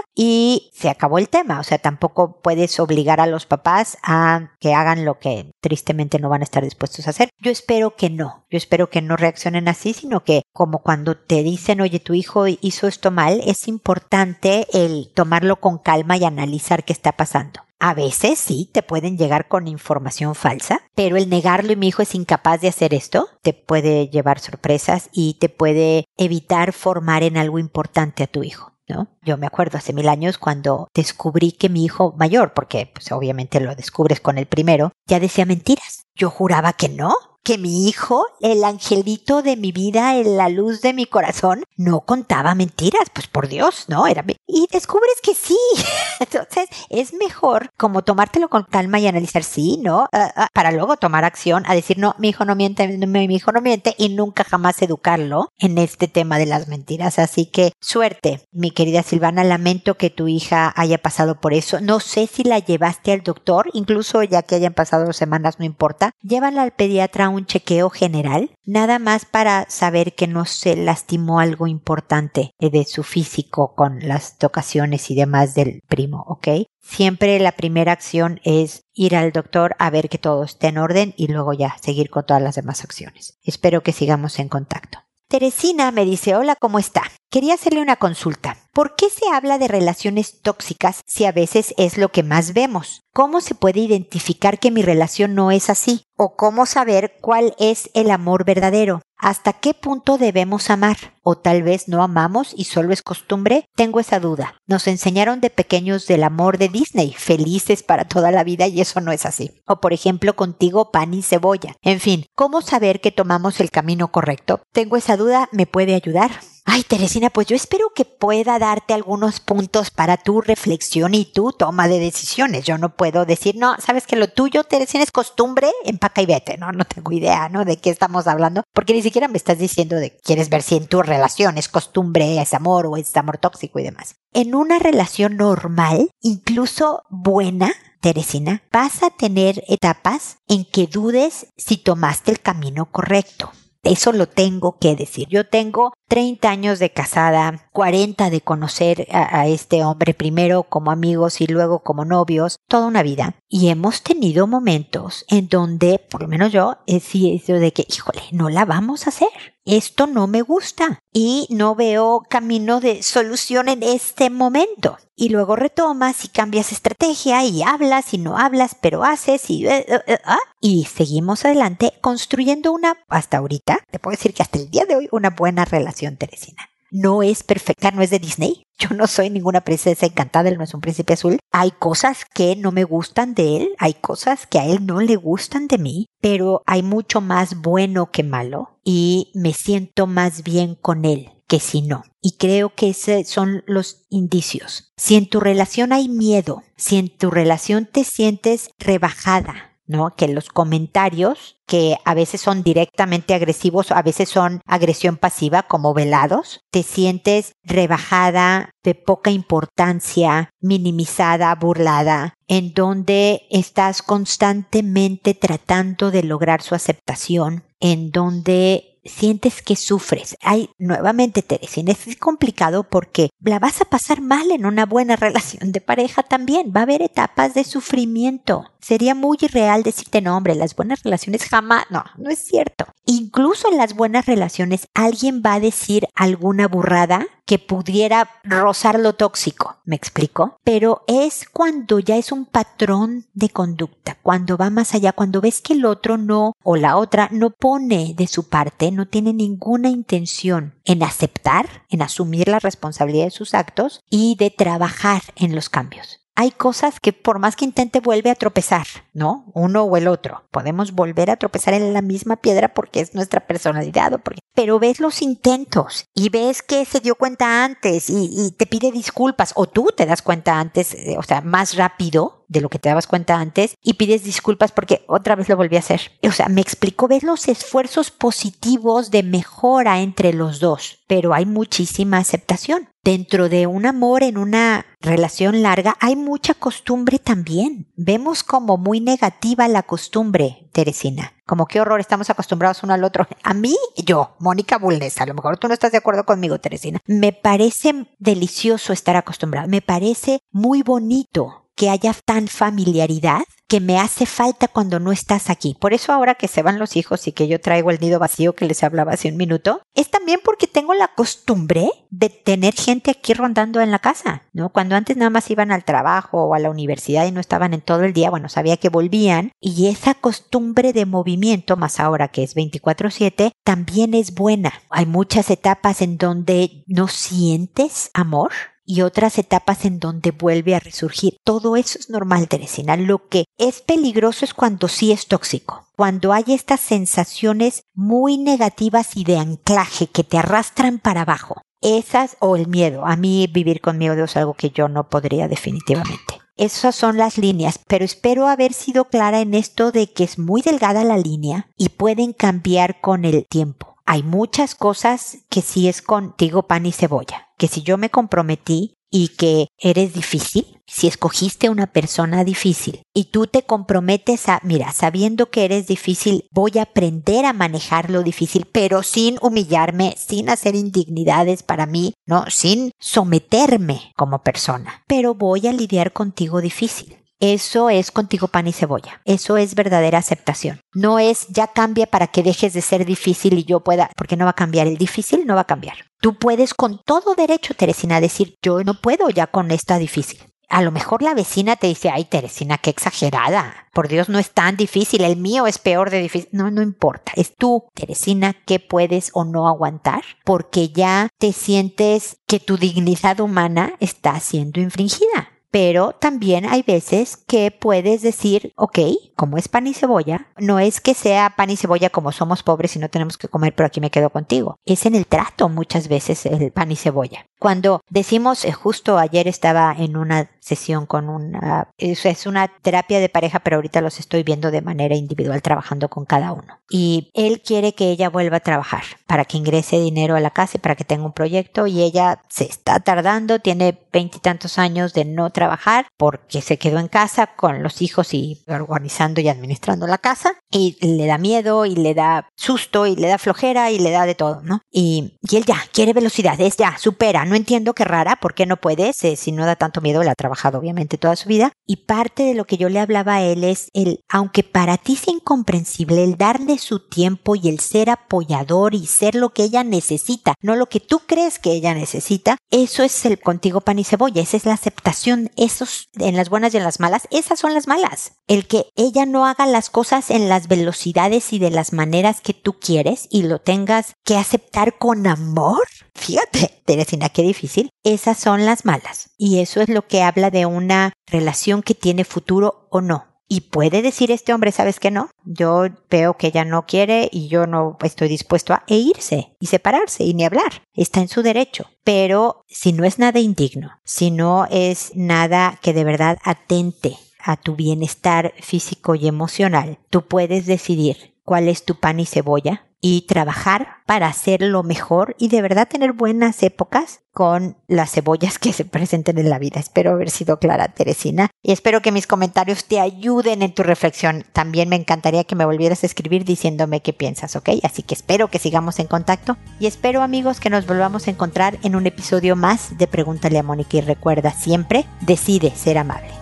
se 0.72 0.90
acabó 0.90 1.18
el 1.18 1.28
tema. 1.28 1.60
O 1.60 1.62
sea, 1.62 1.78
tampoco 1.78 2.40
puedes 2.42 2.78
obligar 2.80 3.20
a 3.20 3.26
los 3.26 3.46
papás 3.46 3.98
a 4.02 4.50
que 4.60 4.74
hagan 4.74 5.04
lo 5.04 5.18
que 5.18 5.50
tristemente 5.60 6.18
no 6.18 6.28
van 6.28 6.42
a 6.42 6.44
estar 6.44 6.64
dispuestos 6.64 7.06
a 7.06 7.10
hacer. 7.10 7.28
Yo 7.40 7.50
espero 7.50 7.96
que 7.96 8.10
no. 8.10 8.44
Yo 8.50 8.56
espero 8.56 8.90
que 8.90 9.02
no 9.02 9.16
reaccionen 9.16 9.68
así, 9.68 9.92
sino 9.92 10.24
que 10.24 10.42
como 10.52 10.82
cuando 10.82 11.16
te 11.16 11.42
dicen, 11.42 11.80
oye, 11.80 12.00
tu 12.00 12.14
hijo 12.14 12.46
hizo 12.46 12.86
esto 12.86 13.10
mal, 13.10 13.40
es 13.44 13.68
importante 13.68 14.66
el 14.72 15.10
tomarlo 15.14 15.60
con 15.60 15.78
calma 15.78 16.16
y 16.16 16.24
analizar 16.24 16.84
qué 16.84 16.92
está 16.92 17.12
pasando. 17.12 17.60
A 17.84 17.94
veces 17.94 18.38
sí, 18.38 18.70
te 18.72 18.84
pueden 18.84 19.18
llegar 19.18 19.48
con 19.48 19.66
información 19.66 20.36
falsa, 20.36 20.82
pero 20.94 21.16
el 21.16 21.28
negarlo 21.28 21.72
y 21.72 21.76
mi 21.76 21.88
hijo 21.88 22.02
es 22.02 22.14
incapaz 22.14 22.60
de 22.60 22.68
hacer 22.68 22.94
esto, 22.94 23.28
te 23.42 23.54
puede 23.54 24.06
llevar 24.06 24.38
sorpresas 24.38 25.08
y 25.12 25.34
te 25.40 25.48
puede 25.48 26.04
evitar 26.16 26.72
formar 26.72 27.24
en 27.24 27.36
algo 27.36 27.58
importante 27.58 28.22
a 28.22 28.28
tu 28.28 28.44
hijo. 28.44 28.71
Yo 28.86 29.36
me 29.38 29.46
acuerdo 29.46 29.78
hace 29.78 29.92
mil 29.92 30.08
años 30.08 30.38
cuando 30.38 30.88
descubrí 30.94 31.52
que 31.52 31.68
mi 31.68 31.84
hijo 31.84 32.14
mayor, 32.18 32.52
porque 32.52 32.90
pues 32.92 33.10
obviamente 33.12 33.60
lo 33.60 33.74
descubres 33.74 34.20
con 34.20 34.38
el 34.38 34.46
primero, 34.46 34.92
ya 35.06 35.20
decía 35.20 35.46
mentiras. 35.46 36.04
Yo 36.14 36.28
juraba 36.30 36.74
que 36.74 36.88
no, 36.88 37.14
que 37.44 37.58
mi 37.58 37.88
hijo, 37.88 38.26
el 38.40 38.64
angelito 38.64 39.42
de 39.42 39.56
mi 39.56 39.72
vida, 39.72 40.14
la 40.14 40.48
luz 40.48 40.80
de 40.80 40.92
mi 40.92 41.06
corazón, 41.06 41.64
no 41.76 42.00
contaba 42.00 42.54
mentiras, 42.54 43.08
pues 43.12 43.26
por 43.26 43.48
Dios, 43.48 43.86
¿no? 43.88 44.06
Era 44.06 44.22
y 44.46 44.66
descubres 44.70 45.20
que 45.22 45.34
sí. 45.34 45.58
Entonces, 46.20 46.68
es 46.90 47.14
mejor 47.14 47.70
como 47.76 48.02
tomártelo 48.02 48.48
con 48.48 48.64
calma 48.64 49.00
y 49.00 49.06
analizar 49.06 49.42
sí, 49.42 49.78
¿no? 49.82 50.08
Ah, 50.12 50.32
ah, 50.36 50.48
para 50.52 50.72
luego 50.72 50.96
tomar 50.96 51.24
acción 51.24 51.64
a 51.66 51.74
decir, 51.74 51.98
no, 51.98 52.14
mi 52.18 52.28
hijo 52.28 52.44
no 52.44 52.54
miente, 52.54 52.86
mi 52.86 53.34
hijo 53.34 53.52
no 53.52 53.60
miente 53.60 53.94
y 53.98 54.10
nunca 54.10 54.44
jamás 54.44 54.80
educarlo 54.82 55.48
en 55.58 55.78
este 55.78 56.08
tema 56.08 56.38
de 56.38 56.46
las 56.46 56.68
mentiras. 56.68 57.18
Así 57.18 57.46
que 57.46 57.72
suerte, 57.80 58.46
mi 58.52 58.70
querida 58.70 59.02
Silvana, 59.02 59.42
lamento 59.42 59.96
que 59.96 60.10
tu 60.10 60.28
hija 60.28 60.72
haya 60.76 60.98
pasado 60.98 61.40
por 61.40 61.54
eso. 61.54 61.80
No 61.80 62.00
sé 62.00 62.26
si 62.26 62.44
la 62.44 62.58
llevaste 62.58 63.12
al 63.12 63.22
doctor, 63.22 63.70
incluso 63.72 64.22
ya 64.22 64.42
que 64.42 64.54
hayan 64.54 64.74
pasado 64.74 65.12
semanas, 65.12 65.58
no 65.58 65.64
importa. 65.64 66.12
Llévala 66.22 66.62
al 66.62 66.72
pediatra 66.72 67.31
un 67.34 67.46
chequeo 67.46 67.90
general, 67.90 68.50
nada 68.64 68.98
más 68.98 69.24
para 69.24 69.66
saber 69.68 70.14
que 70.14 70.26
no 70.26 70.44
se 70.44 70.76
lastimó 70.76 71.40
algo 71.40 71.66
importante 71.66 72.52
de 72.58 72.84
su 72.84 73.02
físico 73.02 73.74
con 73.74 74.06
las 74.06 74.38
tocaciones 74.38 75.10
y 75.10 75.14
demás 75.14 75.54
del 75.54 75.80
primo, 75.88 76.24
¿ok? 76.28 76.48
Siempre 76.80 77.38
la 77.38 77.52
primera 77.52 77.92
acción 77.92 78.40
es 78.44 78.82
ir 78.92 79.16
al 79.16 79.32
doctor 79.32 79.76
a 79.78 79.90
ver 79.90 80.08
que 80.08 80.18
todo 80.18 80.44
esté 80.44 80.68
en 80.68 80.78
orden 80.78 81.14
y 81.16 81.28
luego 81.28 81.52
ya 81.52 81.76
seguir 81.80 82.10
con 82.10 82.26
todas 82.26 82.42
las 82.42 82.56
demás 82.56 82.82
acciones. 82.84 83.38
Espero 83.44 83.82
que 83.82 83.92
sigamos 83.92 84.38
en 84.38 84.48
contacto. 84.48 84.98
Teresina 85.32 85.90
me 85.92 86.04
dice, 86.04 86.36
hola, 86.36 86.56
¿cómo 86.60 86.78
está? 86.78 87.04
Quería 87.30 87.54
hacerle 87.54 87.80
una 87.80 87.96
consulta. 87.96 88.58
¿Por 88.74 88.96
qué 88.96 89.08
se 89.08 89.30
habla 89.32 89.56
de 89.56 89.66
relaciones 89.66 90.42
tóxicas 90.42 91.00
si 91.06 91.24
a 91.24 91.32
veces 91.32 91.72
es 91.78 91.96
lo 91.96 92.10
que 92.10 92.22
más 92.22 92.52
vemos? 92.52 93.00
¿Cómo 93.14 93.40
se 93.40 93.54
puede 93.54 93.80
identificar 93.80 94.58
que 94.58 94.70
mi 94.70 94.82
relación 94.82 95.34
no 95.34 95.50
es 95.50 95.70
así? 95.70 96.04
¿O 96.18 96.36
cómo 96.36 96.66
saber 96.66 97.14
cuál 97.22 97.54
es 97.58 97.88
el 97.94 98.10
amor 98.10 98.44
verdadero? 98.44 99.00
¿Hasta 99.22 99.52
qué 99.52 99.72
punto 99.72 100.18
debemos 100.18 100.68
amar? 100.68 100.96
¿O 101.22 101.38
tal 101.38 101.62
vez 101.62 101.86
no 101.86 102.02
amamos 102.02 102.52
y 102.56 102.64
solo 102.64 102.92
es 102.92 103.02
costumbre? 103.02 103.66
Tengo 103.76 104.00
esa 104.00 104.18
duda. 104.18 104.56
Nos 104.66 104.88
enseñaron 104.88 105.40
de 105.40 105.48
pequeños 105.48 106.08
del 106.08 106.24
amor 106.24 106.58
de 106.58 106.68
Disney, 106.68 107.14
felices 107.16 107.84
para 107.84 108.04
toda 108.04 108.32
la 108.32 108.42
vida 108.42 108.66
y 108.66 108.80
eso 108.80 109.00
no 109.00 109.12
es 109.12 109.24
así. 109.24 109.62
O 109.64 109.80
por 109.80 109.92
ejemplo 109.92 110.34
contigo 110.34 110.90
pan 110.90 111.14
y 111.14 111.22
cebolla. 111.22 111.76
En 111.82 112.00
fin, 112.00 112.26
¿cómo 112.34 112.62
saber 112.62 113.00
que 113.00 113.12
tomamos 113.12 113.60
el 113.60 113.70
camino 113.70 114.10
correcto? 114.10 114.62
Tengo 114.72 114.96
esa 114.96 115.16
duda, 115.16 115.48
¿me 115.52 115.66
puede 115.66 115.94
ayudar? 115.94 116.32
Ay, 116.64 116.84
Teresina, 116.84 117.28
pues 117.30 117.48
yo 117.48 117.56
espero 117.56 117.90
que 117.92 118.04
pueda 118.04 118.58
darte 118.60 118.94
algunos 118.94 119.40
puntos 119.40 119.90
para 119.90 120.16
tu 120.16 120.40
reflexión 120.40 121.12
y 121.12 121.24
tu 121.24 121.52
toma 121.52 121.88
de 121.88 121.98
decisiones. 121.98 122.64
Yo 122.64 122.78
no 122.78 122.94
puedo 122.94 123.24
decir, 123.24 123.56
no, 123.56 123.74
sabes 123.80 124.06
que 124.06 124.14
lo 124.14 124.28
tuyo, 124.28 124.62
Teresina, 124.62 125.02
es 125.02 125.10
costumbre, 125.10 125.72
empaca 125.84 126.22
y 126.22 126.26
vete, 126.26 126.58
¿no? 126.58 126.70
No 126.70 126.84
tengo 126.84 127.10
idea, 127.10 127.48
¿no? 127.48 127.64
De 127.64 127.78
qué 127.78 127.90
estamos 127.90 128.28
hablando, 128.28 128.62
porque 128.72 128.92
ni 128.92 129.02
siquiera 129.02 129.26
me 129.26 129.38
estás 129.38 129.58
diciendo 129.58 129.96
de 129.96 130.16
quieres 130.18 130.50
ver 130.50 130.62
si 130.62 130.76
en 130.76 130.86
tu 130.86 131.02
relación 131.02 131.58
es 131.58 131.68
costumbre, 131.68 132.40
es 132.40 132.54
amor 132.54 132.86
o 132.86 132.96
es 132.96 133.16
amor 133.16 133.38
tóxico 133.38 133.80
y 133.80 133.84
demás. 133.84 134.14
En 134.32 134.54
una 134.54 134.78
relación 134.78 135.36
normal, 135.36 136.10
incluso 136.20 137.02
buena, 137.10 137.72
Teresina, 138.00 138.62
vas 138.72 139.02
a 139.02 139.10
tener 139.10 139.62
etapas 139.68 140.38
en 140.48 140.64
que 140.64 140.86
dudes 140.86 141.48
si 141.56 141.76
tomaste 141.76 142.30
el 142.30 142.40
camino 142.40 142.86
correcto. 142.86 143.52
Eso 143.84 144.12
lo 144.12 144.28
tengo 144.28 144.78
que 144.78 144.94
decir. 144.94 145.26
Yo 145.28 145.48
tengo 145.48 145.92
30 146.12 146.50
años 146.50 146.78
de 146.78 146.90
casada, 146.90 147.70
40 147.72 148.28
de 148.28 148.42
conocer 148.42 149.08
a, 149.12 149.48
este 149.48 149.82
hombre 149.82 150.12
primero 150.12 150.64
como 150.64 150.90
amigos 150.90 151.40
y 151.40 151.46
luego 151.46 151.78
como 151.78 152.04
novios, 152.04 152.58
toda 152.68 152.86
una 152.86 153.02
vida. 153.02 153.36
Y 153.48 153.70
hemos 153.70 154.02
tenido 154.02 154.46
momentos 154.46 155.24
en 155.28 155.48
donde, 155.48 155.98
por 156.10 156.20
lo 156.20 156.28
menos 156.28 156.52
yo, 156.52 156.76
he 156.86 157.00
sido 157.00 157.58
de 157.58 157.72
que, 157.72 157.86
híjole, 157.88 158.20
no 158.30 158.50
la 158.50 158.66
vamos 158.66 159.06
a 159.06 159.08
hacer. 159.08 159.30
Esto 159.64 160.06
no 160.06 160.26
me 160.26 160.42
gusta 160.42 160.98
y 161.12 161.46
no 161.48 161.76
veo 161.76 162.24
camino 162.28 162.80
de 162.80 163.02
solución 163.02 163.68
en 163.68 163.82
este 163.82 164.28
momento. 164.28 164.98
Y 165.14 165.28
luego 165.28 165.54
retomas 165.54 166.24
y 166.24 166.28
cambias 166.28 166.72
estrategia 166.72 167.44
y 167.44 167.62
hablas 167.62 168.12
y 168.12 168.18
no 168.18 168.38
hablas, 168.38 168.74
pero 168.80 169.04
haces 169.04 169.48
y, 169.50 169.66
eh, 169.66 169.84
eh, 169.86 170.00
eh, 170.06 170.18
ah, 170.24 170.38
y 170.60 170.86
seguimos 170.86 171.44
adelante 171.44 171.92
construyendo 172.00 172.72
una, 172.72 172.96
hasta 173.08 173.36
ahorita, 173.36 173.78
te 173.88 173.98
puedo 174.00 174.16
decir 174.16 174.34
que 174.34 174.42
hasta 174.42 174.58
el 174.58 174.70
día 174.70 174.84
de 174.84 174.96
hoy, 174.96 175.08
una 175.12 175.30
buena 175.30 175.64
relación 175.64 176.01
Teresina. 176.16 176.68
No 176.90 177.22
es 177.22 177.42
perfecta, 177.42 177.90
no 177.90 178.02
es 178.02 178.10
de 178.10 178.18
Disney. 178.18 178.66
Yo 178.78 178.90
no 178.90 179.06
soy 179.06 179.30
ninguna 179.30 179.62
princesa 179.62 180.06
encantada, 180.06 180.48
él 180.48 180.58
no 180.58 180.64
es 180.64 180.74
un 180.74 180.80
príncipe 180.80 181.14
azul. 181.14 181.38
Hay 181.50 181.70
cosas 181.70 182.24
que 182.24 182.54
no 182.56 182.70
me 182.70 182.84
gustan 182.84 183.34
de 183.34 183.56
él, 183.56 183.68
hay 183.78 183.94
cosas 183.94 184.46
que 184.46 184.58
a 184.58 184.66
él 184.66 184.84
no 184.84 185.00
le 185.00 185.16
gustan 185.16 185.68
de 185.68 185.78
mí, 185.78 186.06
pero 186.20 186.62
hay 186.66 186.82
mucho 186.82 187.20
más 187.20 187.60
bueno 187.60 188.10
que 188.10 188.22
malo 188.22 188.78
y 188.84 189.30
me 189.34 189.52
siento 189.52 190.06
más 190.06 190.42
bien 190.42 190.74
con 190.74 191.04
él 191.04 191.30
que 191.48 191.60
si 191.60 191.82
no. 191.82 192.02
Y 192.22 192.32
creo 192.38 192.74
que 192.74 192.90
esos 192.90 193.28
son 193.28 193.62
los 193.66 194.06
indicios. 194.08 194.92
Si 194.96 195.16
en 195.16 195.28
tu 195.28 195.38
relación 195.38 195.92
hay 195.92 196.08
miedo, 196.08 196.62
si 196.76 196.96
en 196.96 197.08
tu 197.08 197.30
relación 197.30 197.86
te 197.86 198.04
sientes 198.04 198.70
rebajada, 198.78 199.71
¿no? 199.86 200.14
Que 200.16 200.28
los 200.28 200.48
comentarios, 200.48 201.56
que 201.66 201.96
a 202.04 202.14
veces 202.14 202.40
son 202.40 202.62
directamente 202.62 203.34
agresivos, 203.34 203.90
a 203.90 204.02
veces 204.02 204.28
son 204.28 204.60
agresión 204.66 205.16
pasiva, 205.16 205.62
como 205.64 205.94
velados, 205.94 206.60
te 206.70 206.82
sientes 206.82 207.52
rebajada, 207.62 208.70
de 208.82 208.94
poca 208.94 209.30
importancia, 209.30 210.50
minimizada, 210.60 211.54
burlada, 211.54 212.34
en 212.48 212.74
donde 212.74 213.42
estás 213.50 214.02
constantemente 214.02 215.34
tratando 215.34 216.10
de 216.10 216.22
lograr 216.22 216.62
su 216.62 216.74
aceptación, 216.74 217.64
en 217.80 218.10
donde 218.10 218.91
sientes 219.04 219.62
que 219.62 219.76
sufres. 219.76 220.36
Hay 220.42 220.70
nuevamente, 220.78 221.42
Teresina, 221.42 221.92
es 221.92 222.16
complicado 222.16 222.84
porque 222.84 223.30
la 223.40 223.58
vas 223.58 223.80
a 223.80 223.84
pasar 223.84 224.20
mal 224.20 224.50
en 224.50 224.66
una 224.66 224.86
buena 224.86 225.16
relación 225.16 225.72
de 225.72 225.80
pareja 225.80 226.22
también. 226.22 226.72
Va 226.74 226.80
a 226.80 226.84
haber 226.84 227.02
etapas 227.02 227.54
de 227.54 227.64
sufrimiento. 227.64 228.70
Sería 228.80 229.14
muy 229.14 229.38
irreal 229.40 229.82
decirte, 229.82 230.20
no, 230.20 230.36
hombre, 230.36 230.54
las 230.54 230.74
buenas 230.74 231.02
relaciones 231.02 231.44
jamás. 231.44 231.84
No, 231.90 232.04
no 232.16 232.30
es 232.30 232.40
cierto. 232.40 232.86
Incluso 233.06 233.70
en 233.70 233.78
las 233.78 233.94
buenas 233.94 234.26
relaciones, 234.26 234.86
alguien 234.94 235.42
va 235.44 235.54
a 235.54 235.60
decir 235.60 236.06
alguna 236.14 236.68
burrada 236.68 237.26
que 237.52 237.58
pudiera 237.58 238.30
rozar 238.44 238.98
lo 238.98 239.12
tóxico, 239.12 239.76
¿me 239.84 239.94
explico? 239.94 240.56
Pero 240.64 241.04
es 241.06 241.46
cuando 241.46 241.98
ya 241.98 242.16
es 242.16 242.32
un 242.32 242.46
patrón 242.46 243.26
de 243.34 243.50
conducta, 243.50 244.16
cuando 244.22 244.56
va 244.56 244.70
más 244.70 244.94
allá, 244.94 245.12
cuando 245.12 245.42
ves 245.42 245.60
que 245.60 245.74
el 245.74 245.84
otro 245.84 246.16
no 246.16 246.54
o 246.64 246.76
la 246.76 246.96
otra 246.96 247.28
no 247.30 247.50
pone 247.50 248.14
de 248.16 248.26
su 248.26 248.48
parte, 248.48 248.90
no 248.90 249.06
tiene 249.06 249.34
ninguna 249.34 249.90
intención 249.90 250.76
en 250.86 251.02
aceptar, 251.02 251.68
en 251.90 252.00
asumir 252.00 252.48
la 252.48 252.58
responsabilidad 252.58 253.26
de 253.26 253.32
sus 253.32 253.52
actos 253.52 254.00
y 254.08 254.34
de 254.36 254.48
trabajar 254.48 255.20
en 255.36 255.54
los 255.54 255.68
cambios 255.68 256.21
hay 256.34 256.50
cosas 256.50 256.98
que 257.00 257.12
por 257.12 257.38
más 257.38 257.56
que 257.56 257.64
intente 257.64 258.00
vuelve 258.00 258.30
a 258.30 258.34
tropezar, 258.34 258.86
¿no? 259.12 259.50
Uno 259.54 259.82
o 259.84 259.96
el 259.96 260.08
otro. 260.08 260.44
Podemos 260.50 260.92
volver 260.92 261.30
a 261.30 261.36
tropezar 261.36 261.74
en 261.74 261.92
la 261.92 262.02
misma 262.02 262.36
piedra 262.36 262.72
porque 262.72 263.00
es 263.00 263.14
nuestra 263.14 263.46
personalidad 263.46 264.14
o 264.14 264.18
porque... 264.18 264.40
Pero 264.54 264.78
ves 264.78 265.00
los 265.00 265.22
intentos 265.22 266.06
y 266.14 266.28
ves 266.28 266.62
que 266.62 266.84
se 266.84 267.00
dio 267.00 267.14
cuenta 267.14 267.64
antes 267.64 268.08
y, 268.08 268.54
te 268.58 268.66
pide 268.66 268.92
disculpas 268.92 269.52
o 269.56 269.66
tú 269.66 269.88
te 269.96 270.04
das 270.04 270.20
cuenta 270.20 270.58
antes, 270.58 270.94
eh, 270.94 271.16
o 271.18 271.22
sea, 271.22 271.40
más 271.40 271.76
rápido 271.76 272.44
de 272.48 272.60
lo 272.60 272.68
que 272.68 272.78
te 272.78 272.90
dabas 272.90 273.06
cuenta 273.06 273.38
antes 273.38 273.76
y 273.82 273.94
pides 273.94 274.24
disculpas 274.24 274.72
porque 274.72 275.04
otra 275.08 275.36
vez 275.36 275.48
lo 275.48 275.56
volví 275.56 275.76
a 275.76 275.80
hacer. 275.80 276.12
O 276.22 276.32
sea, 276.32 276.48
me 276.48 276.60
explicó, 276.60 277.08
ves 277.08 277.22
los 277.22 277.48
esfuerzos 277.48 278.10
positivos 278.10 279.10
de 279.10 279.22
mejora 279.22 280.00
entre 280.00 280.34
los 280.34 280.60
dos, 280.60 281.02
pero 281.06 281.32
hay 281.32 281.46
muchísima 281.46 282.18
aceptación 282.18 282.88
dentro 283.02 283.48
de 283.48 283.66
un 283.66 283.86
amor 283.86 284.22
en 284.22 284.38
una 284.38 284.86
relación 285.02 285.62
larga 285.62 285.96
hay 286.00 286.16
mucha 286.16 286.54
costumbre 286.54 287.18
también. 287.18 287.92
Vemos 287.96 288.42
como 288.42 288.76
muy 288.78 289.00
negativa 289.00 289.68
la 289.68 289.82
costumbre, 289.82 290.68
Teresina. 290.72 291.34
Como 291.46 291.66
qué 291.66 291.80
horror, 291.80 292.00
estamos 292.00 292.30
acostumbrados 292.30 292.82
uno 292.82 292.94
al 292.94 293.04
otro. 293.04 293.26
A 293.42 293.52
mí, 293.52 293.76
yo, 293.96 294.36
Mónica 294.38 294.78
Bulnes, 294.78 295.20
a 295.20 295.26
lo 295.26 295.34
mejor 295.34 295.58
tú 295.58 295.68
no 295.68 295.74
estás 295.74 295.92
de 295.92 295.98
acuerdo 295.98 296.24
conmigo, 296.24 296.58
Teresina. 296.58 297.00
Me 297.06 297.32
parece 297.32 298.06
delicioso 298.18 298.92
estar 298.92 299.16
acostumbrado. 299.16 299.68
Me 299.68 299.82
parece 299.82 300.40
muy 300.50 300.82
bonito 300.82 301.66
que 301.74 301.90
haya 301.90 302.14
tan 302.24 302.48
familiaridad 302.48 303.42
que 303.72 303.80
me 303.80 303.98
hace 303.98 304.26
falta 304.26 304.68
cuando 304.68 305.00
no 305.00 305.12
estás 305.12 305.48
aquí. 305.48 305.74
Por 305.80 305.94
eso 305.94 306.12
ahora 306.12 306.34
que 306.34 306.46
se 306.46 306.60
van 306.60 306.78
los 306.78 306.94
hijos 306.94 307.26
y 307.26 307.32
que 307.32 307.48
yo 307.48 307.58
traigo 307.58 307.90
el 307.90 308.00
nido 308.00 308.18
vacío 308.18 308.54
que 308.54 308.66
les 308.66 308.84
hablaba 308.84 309.12
hace 309.12 309.30
un 309.30 309.38
minuto, 309.38 309.80
es 309.94 310.10
también 310.10 310.40
porque 310.44 310.66
tengo 310.66 310.92
la 310.92 311.08
costumbre 311.08 311.88
de 312.10 312.28
tener 312.28 312.74
gente 312.74 313.10
aquí 313.10 313.32
rondando 313.32 313.80
en 313.80 313.90
la 313.90 313.98
casa, 313.98 314.42
¿no? 314.52 314.68
Cuando 314.68 314.94
antes 314.94 315.16
nada 315.16 315.30
más 315.30 315.50
iban 315.50 315.72
al 315.72 315.86
trabajo 315.86 316.44
o 316.44 316.54
a 316.54 316.58
la 316.58 316.68
universidad 316.68 317.24
y 317.24 317.32
no 317.32 317.40
estaban 317.40 317.72
en 317.72 317.80
todo 317.80 318.02
el 318.02 318.12
día, 318.12 318.28
bueno, 318.28 318.50
sabía 318.50 318.76
que 318.76 318.90
volvían 318.90 319.52
y 319.58 319.86
esa 319.86 320.12
costumbre 320.12 320.92
de 320.92 321.06
movimiento, 321.06 321.78
más 321.78 321.98
ahora 321.98 322.28
que 322.28 322.42
es 322.42 322.54
24/7, 322.54 323.52
también 323.64 324.12
es 324.12 324.34
buena. 324.34 324.74
Hay 324.90 325.06
muchas 325.06 325.48
etapas 325.48 326.02
en 326.02 326.18
donde 326.18 326.84
no 326.86 327.08
sientes 327.08 328.10
amor, 328.12 328.50
y 328.84 329.02
otras 329.02 329.38
etapas 329.38 329.84
en 329.84 329.98
donde 329.98 330.30
vuelve 330.30 330.74
a 330.74 330.80
resurgir. 330.80 331.36
Todo 331.44 331.76
eso 331.76 331.98
es 331.98 332.10
normal, 332.10 332.48
Teresina. 332.48 332.96
Lo 332.96 333.28
que 333.28 333.44
es 333.58 333.80
peligroso 333.80 334.44
es 334.44 334.54
cuando 334.54 334.88
sí 334.88 335.12
es 335.12 335.26
tóxico, 335.26 335.86
cuando 335.96 336.32
hay 336.32 336.44
estas 336.48 336.80
sensaciones 336.80 337.84
muy 337.94 338.38
negativas 338.38 339.16
y 339.16 339.24
de 339.24 339.38
anclaje 339.38 340.06
que 340.06 340.24
te 340.24 340.38
arrastran 340.38 340.98
para 340.98 341.22
abajo. 341.22 341.62
Esas 341.80 342.36
o 342.38 342.56
el 342.56 342.68
miedo. 342.68 343.04
A 343.04 343.16
mí 343.16 343.48
vivir 343.52 343.80
con 343.80 343.98
miedo 343.98 344.24
es 344.24 344.36
algo 344.36 344.54
que 344.54 344.70
yo 344.70 344.88
no 344.88 345.08
podría 345.08 345.48
definitivamente. 345.48 346.40
Esas 346.56 346.94
son 346.94 347.16
las 347.16 347.38
líneas, 347.38 347.80
pero 347.88 348.04
espero 348.04 348.46
haber 348.46 348.72
sido 348.72 349.06
clara 349.06 349.40
en 349.40 349.54
esto 349.54 349.90
de 349.90 350.12
que 350.12 350.22
es 350.22 350.38
muy 350.38 350.60
delgada 350.62 351.02
la 351.02 351.16
línea 351.16 351.68
y 351.76 351.88
pueden 351.88 352.34
cambiar 352.34 353.00
con 353.00 353.24
el 353.24 353.46
tiempo 353.46 353.91
hay 354.06 354.22
muchas 354.22 354.74
cosas 354.74 355.38
que 355.48 355.62
sí 355.62 355.88
es 355.88 356.02
contigo 356.02 356.64
pan 356.64 356.86
y 356.86 356.92
cebolla, 356.92 357.48
que 357.58 357.68
si 357.68 357.82
yo 357.82 357.98
me 357.98 358.10
comprometí 358.10 358.94
y 359.10 359.28
que 359.28 359.68
eres 359.78 360.14
difícil, 360.14 360.80
si 360.86 361.06
escogiste 361.06 361.68
una 361.68 361.86
persona 361.86 362.44
difícil 362.44 363.02
y 363.14 363.24
tú 363.24 363.46
te 363.46 363.62
comprometes 363.62 364.48
a, 364.48 364.60
mira, 364.64 364.90
sabiendo 364.92 365.50
que 365.50 365.66
eres 365.66 365.86
difícil, 365.86 366.46
voy 366.50 366.72
a 366.78 366.82
aprender 366.82 367.44
a 367.44 367.52
manejar 367.52 368.10
lo 368.10 368.22
difícil, 368.22 368.66
pero 368.72 369.02
sin 369.02 369.38
humillarme, 369.42 370.14
sin 370.16 370.48
hacer 370.48 370.74
indignidades 370.74 371.62
para 371.62 371.86
mí, 371.86 372.14
no, 372.26 372.46
sin 372.48 372.90
someterme 372.98 374.12
como 374.16 374.42
persona, 374.42 375.04
pero 375.06 375.34
voy 375.34 375.66
a 375.66 375.72
lidiar 375.72 376.12
contigo 376.12 376.60
difícil. 376.60 377.21
Eso 377.42 377.90
es 377.90 378.12
contigo 378.12 378.46
pan 378.46 378.68
y 378.68 378.72
cebolla. 378.72 379.20
Eso 379.24 379.56
es 379.56 379.74
verdadera 379.74 380.18
aceptación. 380.18 380.80
No 380.94 381.18
es 381.18 381.48
ya 381.48 381.66
cambia 381.66 382.06
para 382.06 382.28
que 382.28 382.44
dejes 382.44 382.72
de 382.72 382.82
ser 382.82 383.04
difícil 383.04 383.58
y 383.58 383.64
yo 383.64 383.80
pueda, 383.80 384.12
porque 384.16 384.36
no 384.36 384.44
va 384.44 384.52
a 384.52 384.54
cambiar. 384.54 384.86
El 384.86 384.96
difícil 384.96 385.44
no 385.44 385.56
va 385.56 385.62
a 385.62 385.66
cambiar. 385.66 385.96
Tú 386.20 386.38
puedes 386.38 386.72
con 386.72 387.00
todo 387.04 387.34
derecho, 387.34 387.74
Teresina, 387.74 388.20
decir 388.20 388.54
yo 388.62 388.84
no 388.84 388.94
puedo 388.94 389.28
ya 389.28 389.48
con 389.48 389.72
esta 389.72 389.98
difícil. 389.98 390.38
A 390.68 390.82
lo 390.82 390.92
mejor 390.92 391.20
la 391.20 391.34
vecina 391.34 391.74
te 391.74 391.88
dice, 391.88 392.10
ay 392.10 392.26
Teresina, 392.26 392.78
qué 392.78 392.90
exagerada. 392.90 393.88
Por 393.92 394.06
Dios, 394.06 394.28
no 394.28 394.38
es 394.38 394.52
tan 394.52 394.76
difícil, 394.76 395.24
el 395.24 395.36
mío 395.36 395.66
es 395.66 395.78
peor 395.78 396.10
de 396.10 396.22
difícil. 396.22 396.48
No, 396.52 396.70
no 396.70 396.80
importa. 396.80 397.32
Es 397.34 397.56
tú, 397.56 397.88
Teresina, 397.92 398.54
qué 398.66 398.78
puedes 398.78 399.32
o 399.34 399.44
no 399.44 399.66
aguantar, 399.66 400.22
porque 400.44 400.90
ya 400.90 401.28
te 401.40 401.52
sientes 401.52 402.36
que 402.46 402.60
tu 402.60 402.76
dignidad 402.76 403.40
humana 403.40 403.94
está 403.98 404.38
siendo 404.38 404.80
infringida 404.80 405.51
pero 405.72 406.12
también 406.12 406.66
hay 406.66 406.82
veces 406.82 407.38
que 407.48 407.70
puedes 407.70 408.20
decir, 408.20 408.74
ok, 408.76 408.98
como 409.34 409.56
es 409.56 409.68
pan 409.68 409.86
y 409.86 409.94
cebolla, 409.94 410.48
no 410.58 410.78
es 410.78 411.00
que 411.00 411.14
sea 411.14 411.54
pan 411.56 411.70
y 411.70 411.78
cebolla 411.78 412.10
como 412.10 412.30
somos 412.30 412.62
pobres 412.62 412.94
y 412.94 412.98
no 412.98 413.08
tenemos 413.08 413.38
que 413.38 413.48
comer, 413.48 413.74
pero 413.74 413.86
aquí 413.86 413.98
me 414.00 414.10
quedo 414.10 414.28
contigo. 414.28 414.76
Es 414.84 415.06
en 415.06 415.14
el 415.14 415.26
trato 415.26 415.70
muchas 415.70 416.08
veces 416.08 416.44
el 416.44 416.72
pan 416.72 416.92
y 416.92 416.96
cebolla. 416.96 417.46
Cuando 417.62 418.00
decimos, 418.10 418.64
eh, 418.64 418.72
justo 418.72 419.18
ayer 419.18 419.46
estaba 419.46 419.94
en 419.96 420.16
una 420.16 420.50
sesión 420.58 421.06
con 421.06 421.28
una, 421.28 421.86
es 421.96 422.46
una 422.46 422.66
terapia 422.66 423.20
de 423.20 423.28
pareja, 423.28 423.60
pero 423.60 423.76
ahorita 423.76 424.00
los 424.00 424.18
estoy 424.18 424.42
viendo 424.42 424.72
de 424.72 424.80
manera 424.80 425.14
individual 425.14 425.62
trabajando 425.62 426.08
con 426.08 426.24
cada 426.24 426.52
uno. 426.52 426.80
Y 426.90 427.30
él 427.34 427.62
quiere 427.62 427.94
que 427.94 428.10
ella 428.10 428.30
vuelva 428.30 428.56
a 428.56 428.60
trabajar 428.60 429.04
para 429.28 429.44
que 429.44 429.58
ingrese 429.58 430.00
dinero 430.00 430.34
a 430.34 430.40
la 430.40 430.50
casa 430.50 430.76
y 430.76 430.80
para 430.80 430.96
que 430.96 431.04
tenga 431.04 431.24
un 431.24 431.32
proyecto 431.32 431.86
y 431.86 432.02
ella 432.02 432.42
se 432.48 432.64
está 432.64 432.98
tardando, 432.98 433.60
tiene 433.60 433.96
veintitantos 434.12 434.78
años 434.78 435.14
de 435.14 435.24
no 435.24 435.50
trabajar 435.50 436.06
porque 436.16 436.62
se 436.62 436.78
quedó 436.78 436.98
en 436.98 437.08
casa 437.08 437.46
con 437.46 437.82
los 437.84 438.02
hijos 438.02 438.34
y 438.34 438.62
organizando 438.66 439.40
y 439.40 439.48
administrando 439.48 440.08
la 440.08 440.18
casa 440.18 440.54
y 440.68 440.96
le 441.00 441.26
da 441.26 441.38
miedo 441.38 441.86
y 441.86 441.94
le 441.94 442.14
da 442.14 442.48
susto 442.56 443.06
y 443.06 443.14
le 443.14 443.28
da 443.28 443.38
flojera 443.38 443.92
y 443.92 444.00
le 444.00 444.10
da 444.10 444.26
de 444.26 444.34
todo, 444.34 444.62
¿no? 444.62 444.80
Y, 444.90 445.38
y 445.48 445.56
él 445.56 445.64
ya 445.64 445.76
quiere 445.92 446.12
velocidad, 446.12 446.60
es 446.60 446.76
ya, 446.76 446.98
supera, 446.98 447.44
no 447.52 447.56
entiendo 447.56 447.92
qué 447.92 448.04
rara, 448.04 448.36
¿por 448.36 448.54
qué 448.54 448.64
no 448.64 448.78
puede? 448.78 449.12
Si, 449.12 449.52
no 449.52 449.66
da 449.66 449.76
tanto 449.76 450.00
miedo, 450.00 450.22
le 450.22 450.30
ha 450.30 450.34
trabajado 450.34 450.78
obviamente 450.78 451.18
toda 451.18 451.36
su 451.36 451.50
vida 451.50 451.72
y 451.86 451.96
parte 452.06 452.44
de 452.44 452.54
lo 452.54 452.64
que 452.64 452.78
yo 452.78 452.88
le 452.88 452.98
hablaba 452.98 453.34
a 453.34 453.42
él 453.42 453.62
es 453.62 453.90
el, 453.92 454.24
aunque 454.30 454.62
para 454.62 454.96
ti 454.96 455.16
sea 455.16 455.34
incomprensible, 455.34 456.24
el 456.24 456.38
darle 456.38 456.78
su 456.78 457.06
tiempo 457.10 457.54
y 457.54 457.68
el 457.68 457.78
ser 457.80 458.08
apoyador 458.08 458.94
y 458.94 459.04
ser 459.04 459.34
lo 459.34 459.50
que 459.50 459.64
ella 459.64 459.84
necesita, 459.84 460.54
no 460.62 460.76
lo 460.76 460.86
que 460.86 460.98
tú 460.98 461.20
crees 461.26 461.58
que 461.58 461.72
ella 461.72 461.92
necesita, 461.92 462.56
eso 462.70 463.02
es 463.02 463.26
el 463.26 463.38
contigo 463.38 463.82
pan 463.82 463.98
y 463.98 464.04
cebolla, 464.04 464.40
esa 464.40 464.56
es 464.56 464.64
la 464.64 464.72
aceptación 464.72 465.50
esos, 465.58 466.08
en 466.14 466.38
las 466.38 466.48
buenas 466.48 466.72
y 466.72 466.78
en 466.78 466.84
las 466.84 467.00
malas, 467.00 467.28
esas 467.30 467.60
son 467.60 467.74
las 467.74 467.86
malas. 467.86 468.32
El 468.52 468.66
que 468.66 468.84
ella 468.96 469.24
no 469.24 469.46
haga 469.46 469.64
las 469.64 469.88
cosas 469.88 470.28
en 470.28 470.50
las 470.50 470.68
velocidades 470.68 471.54
y 471.54 471.58
de 471.58 471.70
las 471.70 471.94
maneras 471.94 472.42
que 472.42 472.52
tú 472.52 472.74
quieres 472.74 473.26
y 473.30 473.44
lo 473.44 473.60
tengas 473.60 474.12
que 474.26 474.36
aceptar 474.36 474.98
con 474.98 475.26
amor. 475.26 475.88
Fíjate, 476.14 476.82
Teresina, 476.84 477.30
qué 477.30 477.40
difícil. 477.40 477.88
Esas 478.04 478.36
son 478.36 478.66
las 478.66 478.84
malas. 478.84 479.30
Y 479.38 479.60
eso 479.60 479.80
es 479.80 479.88
lo 479.88 480.06
que 480.06 480.22
habla 480.22 480.50
de 480.50 480.66
una 480.66 481.14
relación 481.26 481.82
que 481.82 481.94
tiene 481.94 482.26
futuro 482.26 482.88
o 482.90 483.00
no. 483.00 483.24
Y 483.48 483.62
puede 483.62 484.02
decir 484.02 484.30
este 484.30 484.52
hombre, 484.52 484.70
¿sabes 484.70 485.00
qué 485.00 485.10
no? 485.10 485.30
Yo 485.46 485.86
veo 486.10 486.36
que 486.36 486.48
ella 486.48 486.66
no 486.66 486.84
quiere 486.84 487.30
y 487.32 487.48
yo 487.48 487.66
no 487.66 487.96
estoy 488.02 488.28
dispuesto 488.28 488.74
a 488.74 488.84
e 488.86 488.96
irse 488.96 489.56
y 489.60 489.68
separarse 489.68 490.24
y 490.24 490.34
ni 490.34 490.44
hablar. 490.44 490.82
Está 490.92 491.22
en 491.22 491.28
su 491.28 491.42
derecho. 491.42 491.86
Pero 492.04 492.64
si 492.68 492.92
no 492.92 493.06
es 493.06 493.18
nada 493.18 493.40
indigno, 493.40 493.92
si 494.04 494.30
no 494.30 494.66
es 494.70 495.12
nada 495.14 495.78
que 495.80 495.94
de 495.94 496.04
verdad 496.04 496.36
atente 496.44 497.16
a 497.42 497.56
tu 497.56 497.76
bienestar 497.76 498.54
físico 498.60 499.14
y 499.14 499.28
emocional, 499.28 499.98
tú 500.10 500.26
puedes 500.26 500.66
decidir 500.66 501.34
cuál 501.44 501.68
es 501.68 501.84
tu 501.84 501.98
pan 501.98 502.20
y 502.20 502.26
cebolla 502.26 502.86
y 503.04 503.22
trabajar 503.22 503.96
para 504.06 504.28
hacerlo 504.28 504.84
mejor 504.84 505.34
y 505.36 505.48
de 505.48 505.60
verdad 505.60 505.88
tener 505.88 506.12
buenas 506.12 506.62
épocas 506.62 507.20
con 507.32 507.76
las 507.88 508.12
cebollas 508.12 508.60
que 508.60 508.72
se 508.72 508.84
presenten 508.84 509.38
en 509.38 509.50
la 509.50 509.58
vida. 509.58 509.80
Espero 509.80 510.12
haber 510.12 510.30
sido 510.30 510.60
clara, 510.60 510.86
Teresina, 510.88 511.50
y 511.62 511.72
espero 511.72 512.00
que 512.00 512.12
mis 512.12 512.28
comentarios 512.28 512.84
te 512.84 513.00
ayuden 513.00 513.62
en 513.62 513.74
tu 513.74 513.82
reflexión. 513.82 514.44
También 514.52 514.88
me 514.88 514.96
encantaría 514.96 515.42
que 515.42 515.56
me 515.56 515.64
volvieras 515.64 516.04
a 516.04 516.06
escribir 516.06 516.44
diciéndome 516.44 517.00
qué 517.00 517.12
piensas, 517.12 517.56
¿ok? 517.56 517.70
Así 517.82 518.04
que 518.04 518.14
espero 518.14 518.48
que 518.48 518.60
sigamos 518.60 519.00
en 519.00 519.08
contacto 519.08 519.56
y 519.80 519.86
espero, 519.86 520.22
amigos, 520.22 520.60
que 520.60 520.70
nos 520.70 520.86
volvamos 520.86 521.26
a 521.26 521.30
encontrar 521.30 521.78
en 521.82 521.96
un 521.96 522.06
episodio 522.06 522.54
más 522.54 522.96
de 522.98 523.08
Pregúntale 523.08 523.58
a 523.58 523.64
Mónica 523.64 523.96
y 523.96 524.02
recuerda 524.02 524.52
siempre, 524.52 525.06
decide 525.22 525.72
ser 525.74 525.98
amable. 525.98 526.41